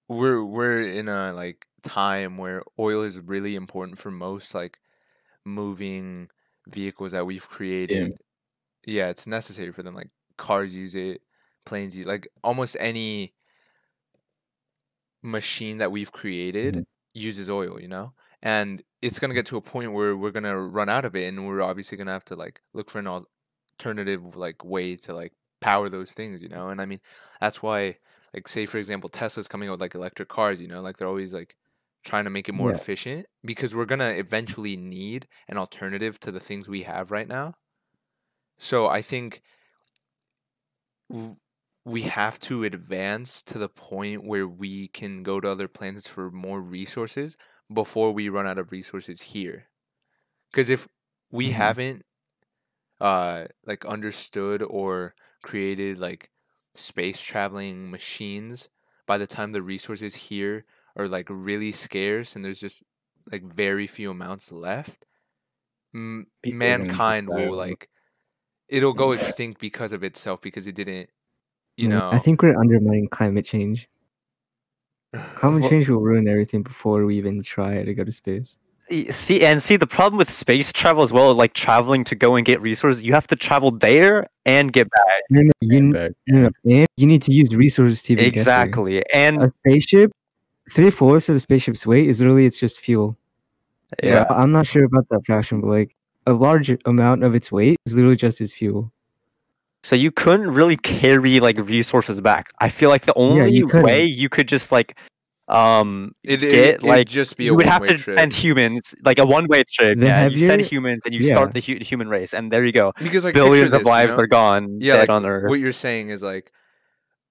we're 0.08 0.42
we're 0.42 0.80
in 0.80 1.06
a 1.08 1.34
like 1.34 1.66
time 1.82 2.38
where 2.38 2.62
oil 2.78 3.02
is 3.02 3.20
really 3.20 3.56
important 3.56 3.98
for 3.98 4.10
most 4.10 4.54
like 4.54 4.78
moving 5.44 6.30
vehicles 6.68 7.12
that 7.12 7.26
we've 7.26 7.48
created. 7.48 8.18
Yeah 8.86 9.08
it's 9.10 9.26
necessary 9.26 9.72
for 9.72 9.82
them 9.82 9.94
like 9.94 10.10
cars 10.38 10.74
use 10.74 10.94
it 10.94 11.22
planes 11.66 11.96
use 11.96 12.06
like 12.06 12.28
almost 12.44 12.76
any 12.80 13.34
machine 15.22 15.78
that 15.78 15.90
we've 15.92 16.12
created 16.12 16.74
Mhm. 16.76 16.86
uses 17.14 17.50
oil 17.50 17.80
you 17.80 17.88
know? 17.88 18.14
And 18.42 18.82
it's 19.02 19.18
going 19.18 19.30
to 19.30 19.34
get 19.34 19.46
to 19.46 19.56
a 19.56 19.60
point 19.60 19.92
where 19.92 20.16
we're 20.16 20.30
going 20.30 20.44
to 20.44 20.56
run 20.56 20.88
out 20.88 21.04
of 21.04 21.16
it 21.16 21.26
and 21.28 21.46
we're 21.46 21.60
obviously 21.62 21.96
going 21.96 22.06
to 22.06 22.12
have 22.12 22.24
to 22.26 22.36
like 22.36 22.62
look 22.72 22.88
for 22.90 23.00
an 23.00 23.08
alternative 23.08 24.36
like 24.36 24.64
way 24.64 24.94
to 24.96 25.14
like 25.14 25.32
power 25.60 25.88
those 25.88 26.12
things 26.12 26.40
you 26.42 26.48
know? 26.48 26.68
And 26.68 26.80
i 26.80 26.86
mean 26.86 27.00
that's 27.40 27.62
why 27.62 27.98
like 28.34 28.46
say 28.48 28.66
for 28.66 28.78
example 28.78 29.08
tesla's 29.10 29.48
coming 29.48 29.68
out 29.68 29.72
with 29.72 29.80
like 29.80 29.94
electric 29.94 30.28
cars 30.28 30.60
you 30.60 30.68
know? 30.68 30.80
Like 30.82 30.96
they're 30.98 31.08
always 31.08 31.34
like 31.34 31.56
trying 32.04 32.24
to 32.24 32.30
make 32.30 32.48
it 32.48 32.52
more 32.52 32.70
Yeah. 32.70 32.72
efficient 32.72 33.26
because 33.44 33.74
we're 33.74 33.84
going 33.86 33.98
to 34.00 34.18
eventually 34.18 34.76
need 34.76 35.28
an 35.48 35.58
alternative 35.58 36.18
to 36.20 36.30
the 36.32 36.40
things 36.40 36.68
we 36.68 36.82
have 36.84 37.10
right 37.10 37.28
now 37.28 37.54
so 38.58 38.86
i 38.88 39.00
think 39.02 39.42
we 41.84 42.02
have 42.02 42.38
to 42.40 42.64
advance 42.64 43.42
to 43.42 43.58
the 43.58 43.68
point 43.68 44.24
where 44.24 44.46
we 44.46 44.88
can 44.88 45.22
go 45.22 45.40
to 45.40 45.48
other 45.48 45.68
planets 45.68 46.08
for 46.08 46.30
more 46.30 46.60
resources 46.60 47.36
before 47.72 48.12
we 48.12 48.28
run 48.28 48.46
out 48.46 48.58
of 48.58 48.72
resources 48.72 49.20
here. 49.20 49.68
Because 50.50 50.70
if 50.70 50.88
we 51.30 51.50
Mhm. 51.50 51.52
haven't 51.52 52.04
uh 53.00 53.46
like 53.66 53.84
understood 53.86 54.62
or 54.62 55.14
created 55.42 55.98
like 55.98 56.30
space 56.74 57.22
traveling 57.22 57.90
machines 57.90 58.70
by 59.06 59.18
the 59.18 59.26
time 59.26 59.52
the 59.52 59.62
resources 59.62 60.14
here 60.14 60.64
are 60.98 61.08
like 61.08 61.28
really 61.30 61.72
scarce 61.72 62.34
and 62.36 62.44
there's 62.44 62.60
just 62.60 62.82
like 63.30 63.42
very 63.44 63.86
few 63.86 64.10
amounts 64.10 64.50
left 64.52 65.06
m- 65.94 66.26
People 66.42 66.66
are 66.66 66.70
gonna 66.70 66.78
mankind 66.84 67.28
will 67.28 67.52
like 67.54 67.88
it'll 68.68 68.92
go 68.92 69.12
extinct 69.12 69.60
because 69.60 69.92
of 69.92 70.02
itself 70.02 70.40
because 70.40 70.66
it 70.66 70.74
didn't 70.74 71.08
you 71.76 71.86
Mm, 71.88 71.90
know 71.92 72.10
I 72.10 72.18
think 72.18 72.42
we're 72.42 72.58
undermining 72.58 73.08
climate 73.08 73.44
change. 73.44 73.88
Climate 75.36 75.60
Well, 75.62 75.70
change 75.70 75.88
will 75.88 76.00
ruin 76.00 76.28
everything 76.28 76.62
before 76.62 77.04
we 77.06 77.16
even 77.16 77.42
try 77.42 77.82
to 77.84 77.94
go 77.94 78.04
to 78.04 78.12
space. 78.12 78.58
See 79.10 79.44
and 79.44 79.62
see 79.62 79.76
the 79.76 79.86
problem 79.86 80.16
with 80.18 80.30
space 80.30 80.72
travel 80.72 81.02
as 81.02 81.12
well, 81.12 81.34
like 81.34 81.52
traveling 81.52 82.04
to 82.04 82.14
go 82.14 82.36
and 82.36 82.44
get 82.46 82.60
resources, 82.62 83.02
you 83.02 83.12
have 83.12 83.26
to 83.28 83.36
travel 83.36 83.70
there 83.70 84.26
and 84.46 84.72
get 84.72 84.88
back. 84.90 85.22
No, 85.30 85.42
no, 85.42 85.50
you, 85.60 85.78
n- 85.78 85.92
back. 85.92 86.12
no, 86.26 86.40
no, 86.40 86.50
and 86.64 86.86
you 86.96 87.06
need 87.06 87.20
to 87.22 87.32
use 87.32 87.54
resources 87.54 88.02
to 88.04 88.14
even 88.14 88.24
get 88.24 88.32
there. 88.32 88.64
Exactly. 88.64 89.04
And 89.12 89.42
A 89.42 89.52
spaceship, 89.58 90.10
three 90.72 90.90
fourths 90.90 91.28
of 91.28 91.36
a 91.36 91.38
spaceship's 91.38 91.86
weight 91.86 92.08
is 92.08 92.20
literally 92.20 92.46
it's 92.46 92.58
just 92.58 92.80
fuel. 92.80 93.16
yeah. 94.02 94.24
I- 94.30 94.42
I'm 94.42 94.52
not 94.52 94.66
sure 94.66 94.84
about 94.84 95.08
that 95.10 95.24
fraction, 95.26 95.60
but 95.60 95.68
like 95.68 95.94
a 96.26 96.32
large 96.32 96.70
amount 96.84 97.24
of 97.24 97.34
its 97.34 97.50
weight 97.50 97.76
is 97.86 97.94
literally 97.94 98.16
just 98.16 98.40
as 98.40 98.52
fuel. 98.52 98.92
So 99.82 99.96
you 99.96 100.10
couldn't 100.10 100.50
really 100.50 100.76
carry 100.76 101.40
like 101.40 101.56
resources 101.56 102.20
back. 102.20 102.52
I 102.60 102.68
feel 102.68 102.90
like 102.90 103.02
the 103.06 103.14
only 103.16 103.52
you 103.52 103.66
way 103.68 104.04
you 104.04 104.28
could 104.28 104.48
just 104.48 104.72
like 104.72 104.98
um 105.46 106.14
it, 106.24 106.42
it, 106.42 106.50
get 106.50 106.52
it'd 106.52 106.82
like 106.82 107.08
just 107.08 107.38
be 107.38 107.44
a 107.44 107.46
you 107.46 107.54
would 107.54 107.64
have 107.64 107.82
to 107.86 107.96
trip 107.96 108.18
send 108.18 108.34
humans 108.34 108.94
like 109.04 109.18
a 109.18 109.24
one-way 109.24 109.62
trip. 109.72 109.98
The 109.98 110.04
yeah, 110.06 110.26
you 110.26 110.46
send 110.46 110.60
humans 110.60 111.00
and 111.06 111.14
you 111.14 111.20
yeah. 111.20 111.32
start 111.32 111.54
the 111.54 111.60
hu- 111.60 111.82
human 111.82 112.08
race, 112.08 112.34
and 112.34 112.52
there 112.52 112.64
you 112.64 112.72
go. 112.72 112.92
because 113.02 113.24
like 113.24 113.32
Billions 113.32 113.70
this, 113.70 113.80
of 113.80 113.86
you 113.86 113.88
lives 113.88 114.12
know? 114.12 114.18
are 114.18 114.26
gone 114.26 114.76
yeah 114.80 114.94
dead 114.94 115.00
like 115.08 115.10
on 115.10 115.24
Earth. 115.24 115.48
what 115.48 115.58
you're 115.60 115.72
saying 115.72 116.10
is 116.10 116.22
like 116.22 116.52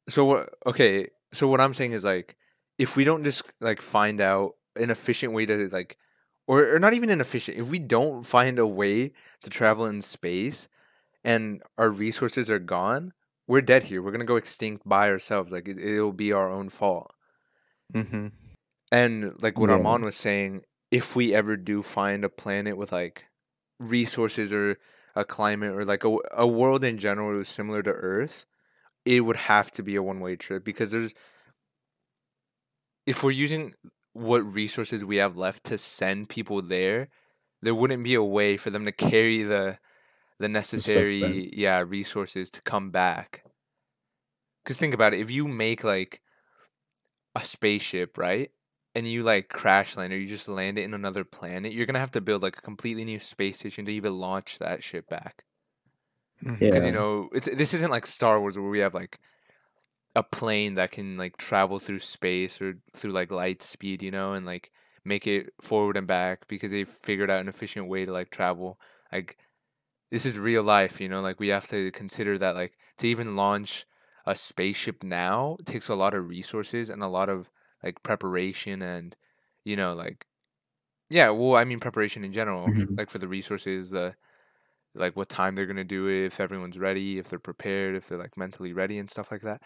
so 0.10 0.26
what 0.26 0.50
okay 0.66 1.10
so 1.34 1.48
what 1.48 1.60
i'm 1.62 1.74
saying 1.76 1.92
is 1.92 2.04
like 2.04 2.38
if 2.78 2.96
we 2.96 3.04
don't 3.04 3.24
just 3.24 3.44
like 3.60 3.82
find 3.82 4.22
out 4.22 4.56
an 4.76 4.90
efficient 4.90 5.34
way 5.34 5.46
to 5.46 5.68
like 5.70 5.98
or, 6.48 6.76
or 6.76 6.80
not 6.80 6.94
even 6.94 7.10
an 7.10 7.22
efficient 7.22 7.58
if 7.58 7.70
we 7.70 7.80
don't 7.80 8.24
find 8.24 8.60
a 8.60 8.68
way 8.68 9.12
to 9.42 9.50
travel 9.50 9.86
in 9.86 10.02
space 10.02 10.70
and 11.24 11.62
our 11.78 11.90
resources 11.90 12.50
are 12.50 12.60
gone 12.60 13.12
we're 13.48 13.62
dead 13.62 13.84
here 13.84 14.02
we're 14.02 14.12
gonna 14.12 14.26
go 14.26 14.36
extinct 14.36 14.88
by 14.88 15.10
ourselves 15.10 15.52
like 15.52 15.68
it, 15.68 15.78
it'll 15.80 16.14
be 16.14 16.32
our 16.32 16.50
own 16.52 16.70
fault 16.70 17.14
mm-hmm. 17.94 18.28
and 18.92 19.42
like 19.42 19.58
what 19.58 19.70
Yeah. 19.70 19.76
Armand 19.78 20.04
was 20.04 20.16
saying, 20.16 20.64
if 20.92 21.16
we 21.16 21.34
ever 21.34 21.58
do 21.58 21.82
find 21.82 22.24
a 22.24 22.30
planet 22.30 22.78
with 22.78 22.92
like 22.92 23.26
resources 23.80 24.54
or 24.54 24.78
a 25.16 25.26
climate 25.26 25.76
or 25.76 25.84
like 25.86 26.04
a, 26.04 26.18
a 26.32 26.48
world 26.48 26.84
in 26.84 26.98
general 26.98 27.32
that 27.32 27.38
was 27.38 27.50
similar 27.50 27.82
to 27.84 27.92
Earth, 27.92 28.46
it 29.06 29.22
would 29.22 29.36
have 29.36 29.72
to 29.74 29.84
be 29.84 29.96
a 29.96 30.04
one 30.04 30.20
way 30.20 30.36
trip 30.36 30.64
because 30.64 30.92
there's 30.92 31.14
if 33.08 33.24
we're 33.24 33.32
using 33.32 33.74
what 34.14 34.42
resources 34.54 35.06
we 35.06 35.18
have 35.18 35.38
left 35.38 35.66
to 35.66 35.80
send 35.80 36.30
people 36.30 36.62
there, 36.62 37.10
there 37.64 37.76
wouldn't 37.76 38.04
be 38.04 38.16
a 38.16 38.24
way 38.24 38.58
for 38.58 38.72
them 38.72 38.86
to 38.86 38.94
carry 38.94 39.44
the 39.44 39.80
the 40.40 40.50
necessary 40.50 41.52
yeah 41.56 41.80
resources 41.80 42.52
to 42.52 42.62
come 42.64 42.92
back. 42.92 43.44
Cuz 44.66 44.78
think 44.78 44.94
about 44.94 45.16
it, 45.16 45.22
if 45.22 45.32
you 45.32 45.48
make 45.48 45.84
like 45.84 46.22
a 47.36 47.44
spaceship, 47.44 48.18
right? 48.18 48.52
And 48.96 49.08
you 49.08 49.24
like 49.24 49.50
crash 49.50 49.96
land 49.96 50.12
or 50.14 50.18
you 50.18 50.28
just 50.28 50.48
land 50.50 50.78
it 50.80 50.84
in 50.84 50.94
another 50.94 51.24
planet, 51.24 51.72
you're 51.74 51.86
gonna 51.86 52.00
have 52.00 52.12
to 52.12 52.22
build 52.22 52.42
like 52.44 52.58
a 52.58 52.62
completely 52.62 53.06
new 53.06 53.20
space 53.20 53.60
station 53.60 53.86
to 53.86 53.92
even 53.94 54.18
launch 54.20 54.60
that 54.60 54.84
ship 54.84 55.08
back. 55.10 55.46
Mm-hmm. 56.44 56.66
Because 56.66 56.84
Yeah. 56.84 56.86
you 56.86 56.92
know, 56.92 57.30
it's 57.34 57.48
this 57.56 57.74
isn't 57.74 57.92
like 57.92 58.06
Star 58.06 58.40
Wars 58.42 58.58
where 58.58 58.70
we 58.70 58.80
have 58.80 58.94
like 58.94 59.20
a 60.18 60.24
plane 60.24 60.76
that 60.76 60.92
can 60.92 61.18
like 61.18 61.38
travel 61.38 61.80
through 61.80 62.00
space 62.00 62.62
or 62.62 62.76
through 62.96 63.12
like 63.14 63.32
light 63.32 63.62
speed, 63.64 64.04
you 64.04 64.12
know, 64.12 64.34
and 64.34 64.46
like 64.46 64.72
make 65.06 65.28
it 65.28 65.54
forward 65.62 65.98
and 65.98 66.08
back 66.08 66.48
because 66.50 66.72
they 66.72 66.86
figured 66.86 67.32
out 67.32 67.42
an 67.42 67.50
efficient 67.50 67.88
way 67.90 68.06
to 68.06 68.14
like 68.14 68.32
travel. 68.32 68.80
Like 69.14 69.38
this 70.12 70.26
is 70.26 70.40
real 70.40 70.64
life, 70.64 71.02
you 71.02 71.10
know, 71.10 71.22
like 71.22 71.40
we 71.40 71.50
have 71.50 71.68
to 71.70 71.92
consider 71.92 72.38
that 72.38 72.56
like 72.56 72.78
to 73.00 73.08
even 73.08 73.36
launch 73.36 73.86
a 74.26 74.36
spaceship 74.36 75.04
now 75.04 75.58
takes 75.66 75.90
a 75.90 75.96
lot 75.96 76.14
of 76.14 76.28
resources 76.30 76.90
and 76.90 77.04
a 77.04 77.08
lot 77.08 77.30
of 77.30 77.50
like 77.84 78.04
preparation 78.04 78.82
and 78.82 79.16
you 79.66 79.76
know 79.76 79.94
like 79.94 80.28
yeah 81.10 81.30
well 81.30 81.56
i 81.56 81.64
mean 81.66 81.80
preparation 81.80 82.24
in 82.24 82.34
general 82.34 82.76
Mhm. 82.76 82.98
like 82.98 83.10
for 83.10 83.20
the 83.20 83.28
resources 83.28 83.90
the 83.92 84.16
like 84.96 85.16
what 85.16 85.30
time 85.30 85.56
they're 85.56 85.66
going 85.68 85.76
to 85.78 85.84
do 85.84 86.08
it 86.08 86.26
if 86.26 86.40
everyone's 86.40 86.80
ready 86.80 87.20
if 87.20 87.30
they're 87.30 87.40
prepared 87.40 87.96
if 87.96 88.08
they're 88.08 88.18
like 88.18 88.38
mentally 88.38 88.74
ready 88.74 88.98
and 89.00 89.10
stuff 89.10 89.32
like 89.32 89.42
that 89.42 89.62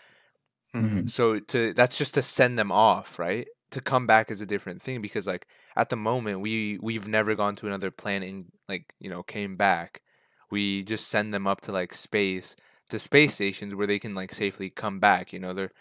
Mhm. 0.75 1.09
so 1.09 1.39
to 1.39 1.73
that's 1.73 1.97
just 1.97 2.13
to 2.13 2.21
send 2.21 2.57
them 2.57 2.71
off 2.71 3.19
right 3.19 3.47
to 3.71 3.81
come 3.81 4.07
back 4.07 4.31
is 4.31 4.41
a 4.41 4.45
different 4.45 4.81
thing 4.81 5.01
because 5.01 5.27
like 5.27 5.47
at 5.75 5.89
the 5.89 5.95
moment 5.95 6.39
we 6.41 6.77
we've 6.81 7.07
never 7.07 7.35
gone 7.35 7.55
to 7.57 7.67
another 7.67 7.91
planet 7.91 8.29
and 8.29 8.45
like 8.69 8.93
you 8.99 9.09
know 9.09 9.23
came 9.23 9.55
back 9.57 10.01
we 10.49 10.83
just 10.83 11.07
send 11.09 11.33
them 11.33 11.47
up 11.47 11.61
to 11.61 11.71
like 11.71 11.93
space 11.93 12.55
to 12.89 12.99
space 12.99 13.33
stations 13.35 13.75
where 13.75 13.87
they 13.87 13.99
can 13.99 14.15
like 14.15 14.33
safely 14.33 14.69
come 14.69 14.99
back 14.99 15.33
you 15.33 15.39
know 15.39 15.53
they're 15.53 15.71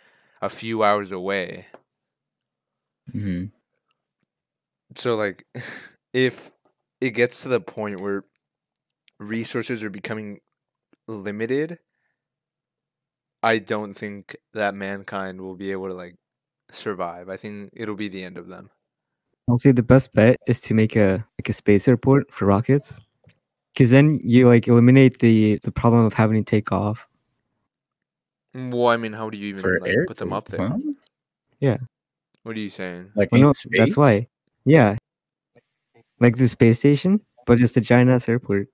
a 0.42 0.48
few 0.48 0.82
hours 0.82 1.12
away 1.12 1.66
Mm-hmm. 3.14 3.46
so 4.94 5.16
like 5.16 5.44
if 6.12 6.50
it 7.00 7.10
gets 7.10 7.42
to 7.42 7.48
the 7.48 7.60
point 7.60 8.00
where 8.00 8.24
resources 9.18 9.82
are 9.82 9.90
becoming 9.90 10.40
limited 11.08 11.78
i 13.42 13.58
don't 13.58 13.94
think 13.94 14.36
that 14.52 14.74
mankind 14.74 15.40
will 15.40 15.56
be 15.56 15.72
able 15.72 15.88
to 15.88 15.94
like 15.94 16.14
survive 16.70 17.28
i 17.28 17.36
think 17.36 17.70
it'll 17.72 17.94
be 17.96 18.08
the 18.08 18.22
end 18.24 18.38
of 18.38 18.46
them 18.48 18.70
I'll 19.48 19.58
say 19.58 19.72
the 19.72 19.82
best 19.82 20.12
bet 20.12 20.36
is 20.46 20.60
to 20.60 20.74
make 20.74 20.94
a 20.94 21.26
like 21.38 21.48
a 21.48 21.52
space 21.52 21.88
airport 21.88 22.30
for 22.30 22.44
rockets, 22.46 23.00
because 23.74 23.90
then 23.90 24.20
you 24.22 24.46
like 24.46 24.68
eliminate 24.68 25.18
the 25.18 25.58
the 25.64 25.72
problem 25.72 26.04
of 26.04 26.12
having 26.12 26.36
to 26.44 26.48
take 26.48 26.70
off. 26.70 27.08
Mm, 28.54 28.72
well 28.72 28.88
i 28.88 28.96
mean 28.96 29.12
how 29.12 29.28
do 29.28 29.36
you 29.36 29.48
even 29.48 29.62
For 29.62 29.80
like, 29.80 29.90
air, 29.90 30.06
put 30.06 30.18
them 30.18 30.32
up 30.32 30.46
there 30.46 30.68
Huh? 30.68 31.78
what 32.44 32.56
are 32.56 32.60
you 32.60 32.70
saying 32.70 33.10
Like 33.16 33.32
Well, 33.32 33.40
in 33.40 33.46
no, 33.48 33.52
space? 33.52 33.78
that's 33.78 33.96
why. 33.96 34.28
Yeah, 34.64 34.96
like 36.20 36.36
the 36.36 36.46
space 36.46 36.78
station, 36.78 37.20
but 37.46 37.58
just 37.58 37.76
a 37.76 37.80
giant 37.80 38.10
ass 38.10 38.28
airport. 38.28 38.68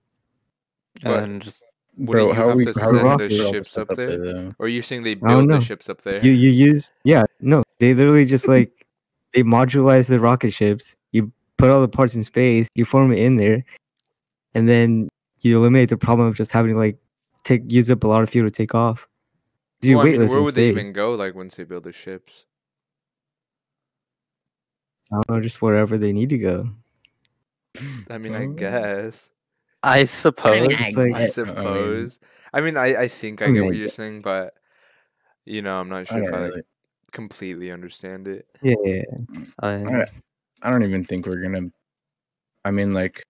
But- 1.03 1.23
and 1.25 1.41
just 1.41 1.63
Wouldn't 1.63 1.66
Bro, 1.99 2.35
how 2.35 2.49
have 2.49 2.59
we 2.59 2.65
to 2.65 2.79
how 2.79 2.91
send 2.91 3.21
the 3.21 3.31
ships 3.31 3.71
stuff 3.71 3.91
up 3.91 3.97
there? 3.97 4.19
though? 4.19 4.51
or 4.59 4.67
are 4.67 4.69
you 4.69 4.83
saying 4.83 5.03
they 5.03 5.15
build 5.15 5.51
the 5.51 5.61
ships 5.61 5.89
up 5.89 6.03
there 6.03 6.23
You 6.23 6.33
you 6.33 6.51
use 6.51 6.93
yeah 7.05 7.25
no 7.41 7.63
they 7.79 7.95
literally 7.95 8.27
just 8.27 8.49
like 8.57 8.87
they 9.35 9.43
modularize 9.43 10.09
the 10.09 10.19
rocket 10.19 10.53
ships. 10.53 10.97
You 11.13 11.31
put 11.59 11.71
all 11.71 11.81
the 11.81 11.89
parts 11.89 12.15
in 12.15 12.25
space. 12.25 12.69
You 12.75 12.85
form 12.87 13.13
it 13.13 13.19
in 13.19 13.37
there, 13.37 13.65
and 14.55 14.67
then 14.67 15.09
you 15.41 15.59
eliminate 15.59 15.91
the 15.91 15.97
problem 15.99 16.27
of 16.27 16.35
just 16.35 16.53
having 16.53 16.73
to 16.73 16.79
like 16.79 16.97
take 17.45 17.63
use 17.67 17.91
up 17.91 18.03
a 18.03 18.07
lot 18.09 18.23
of 18.23 18.31
fuel 18.31 18.47
to 18.47 18.51
take 18.51 18.75
off. 18.75 19.07
well, 19.85 20.01
I 20.01 20.05
mean, 20.05 20.27
where 20.27 20.43
would 20.43 20.55
they 20.55 20.69
even 20.69 20.93
go 20.93 21.15
like 21.15 21.35
once 21.35 21.57
they 21.57 21.65
build 21.65 21.85
the 21.85 21.93
ships 21.93 22.47
I 25.13 25.17
don't 25.17 25.37
know, 25.37 25.41
just 25.41 25.63
wherever 25.63 25.97
they 25.99 26.13
need 26.13 26.31
to 26.31 26.39
go. 26.39 26.69
i 28.11 28.17
mean 28.17 28.35
i 28.35 28.47
guess 28.47 29.31
I 29.87 30.05
suppose. 30.05 30.69
It's 30.71 30.97
like- 30.97 31.13
I 31.13 31.17
I 31.17 31.21
mean- 31.21 31.29
suppose. 31.29 32.19
I 32.53 32.61
mean, 32.61 32.77
I, 32.77 33.03
I 33.03 33.09
think 33.09 33.43
I 33.43 33.47
I 33.47 33.51
get 33.53 33.65
what 33.65 33.77
you're 33.77 33.89
saying, 33.89 34.23
but 34.23 34.55
you 35.45 35.63
know, 35.63 35.79
I'm 35.79 35.89
not 35.89 36.09
sure 36.09 36.19
don't 36.21 36.29
if 36.29 36.35
I 36.35 36.39
like 36.41 36.51
really. 36.51 36.63
completely 37.13 37.71
understand 37.71 38.29
it. 38.29 38.47
Yeah, 38.63 38.75
yeah, 38.85 39.03
mm. 39.31 39.53
I- 39.61 39.75
Alright. 39.85 40.09
I 40.63 40.71
don't 40.71 40.85
even 40.85 41.05
think 41.05 41.27
we're 41.27 41.43
gonna. 41.43 41.69
I 42.65 42.71
mean, 42.71 42.93
like, 42.93 43.23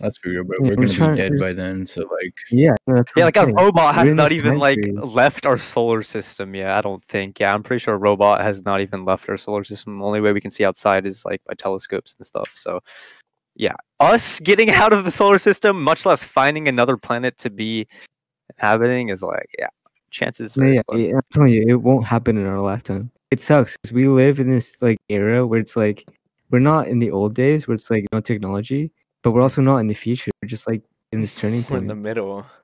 let's 0.00 0.18
be 0.18 0.30
real, 0.30 0.44
but 0.44 0.60
we're 0.60 0.70
we're 0.76 0.86
gonna 0.88 1.12
be 1.12 1.16
dead 1.16 1.32
we're 1.32 1.38
by 1.46 1.52
then. 1.52 1.86
So 1.86 2.02
like, 2.02 2.34
yeah. 2.50 2.74
no, 2.86 2.96
that's 2.96 3.08
what 3.14 3.16
yeah, 3.16 3.22
I'm 3.22 3.26
like 3.28 3.36
a 3.36 3.42
saying. 3.44 3.54
robot 3.54 3.96
We're 3.96 4.04
has 4.06 4.14
not 4.14 4.32
even 4.32 4.50
time 4.52 4.58
like 4.58 4.78
period. 4.80 5.04
left 5.04 5.46
our 5.46 5.56
solar 5.56 6.02
system 6.02 6.54
yet. 6.54 6.70
I 6.72 6.80
don't 6.80 7.02
think. 7.04 7.38
Yeah, 7.40 7.54
I'm 7.54 7.62
pretty 7.62 7.82
sure 7.82 7.94
a 7.94 7.98
robot 7.98 8.40
has 8.42 8.60
not 8.62 8.80
even 8.80 9.04
left 9.04 9.28
our 9.30 9.38
solar 9.38 9.62
system. 9.64 10.00
The 10.00 10.04
only 10.04 10.20
way 10.20 10.32
we 10.32 10.40
can 10.40 10.50
see 10.50 10.64
outside 10.64 11.06
is 11.06 11.24
like 11.24 11.42
by 11.44 11.54
telescopes 11.54 12.14
and 12.18 12.26
stuff. 12.26 12.50
So, 12.56 12.80
yeah, 13.56 13.74
us 14.00 14.40
getting 14.40 14.70
out 14.82 14.92
of 14.92 15.04
the 15.04 15.10
solar 15.10 15.38
system, 15.38 15.82
much 15.82 16.06
less 16.06 16.22
finding 16.22 16.68
another 16.68 16.96
planet 16.96 17.38
to 17.38 17.50
be 17.50 17.86
inhabiting, 18.56 19.08
is 19.08 19.22
like 19.22 19.48
yeah, 19.58 19.68
chances. 20.10 20.56
No, 20.56 20.66
yeah, 20.66 20.82
yeah, 20.92 21.16
I'm 21.16 21.22
telling 21.32 21.52
you, 21.52 21.64
it 21.68 21.82
won't 21.82 22.06
happen 22.06 22.36
in 22.36 22.46
our 22.46 22.60
lifetime. 22.60 23.10
It 23.30 23.40
sucks 23.40 23.76
because 23.76 23.92
we 23.92 24.04
live 24.04 24.38
in 24.38 24.50
this 24.50 24.76
like 24.80 24.98
era 25.08 25.46
where 25.46 25.58
it's 25.58 25.76
like 25.76 26.06
we're 26.50 26.60
not 26.60 26.88
in 26.88 27.00
the 27.00 27.10
old 27.10 27.34
days 27.34 27.66
where 27.66 27.74
it's 27.74 27.90
like 27.90 28.04
no 28.12 28.20
technology, 28.20 28.92
but 29.22 29.32
we're 29.32 29.42
also 29.42 29.62
not 29.62 29.78
in 29.78 29.88
the 29.88 29.94
future. 29.94 30.30
We're 30.42 30.48
just 30.48 30.68
like 30.68 30.82
in 31.12 31.20
this 31.20 31.34
turning 31.34 31.62
point. 31.62 31.70
We're 31.72 31.78
in 31.78 31.86
the 31.88 31.94
middle. 31.94 32.46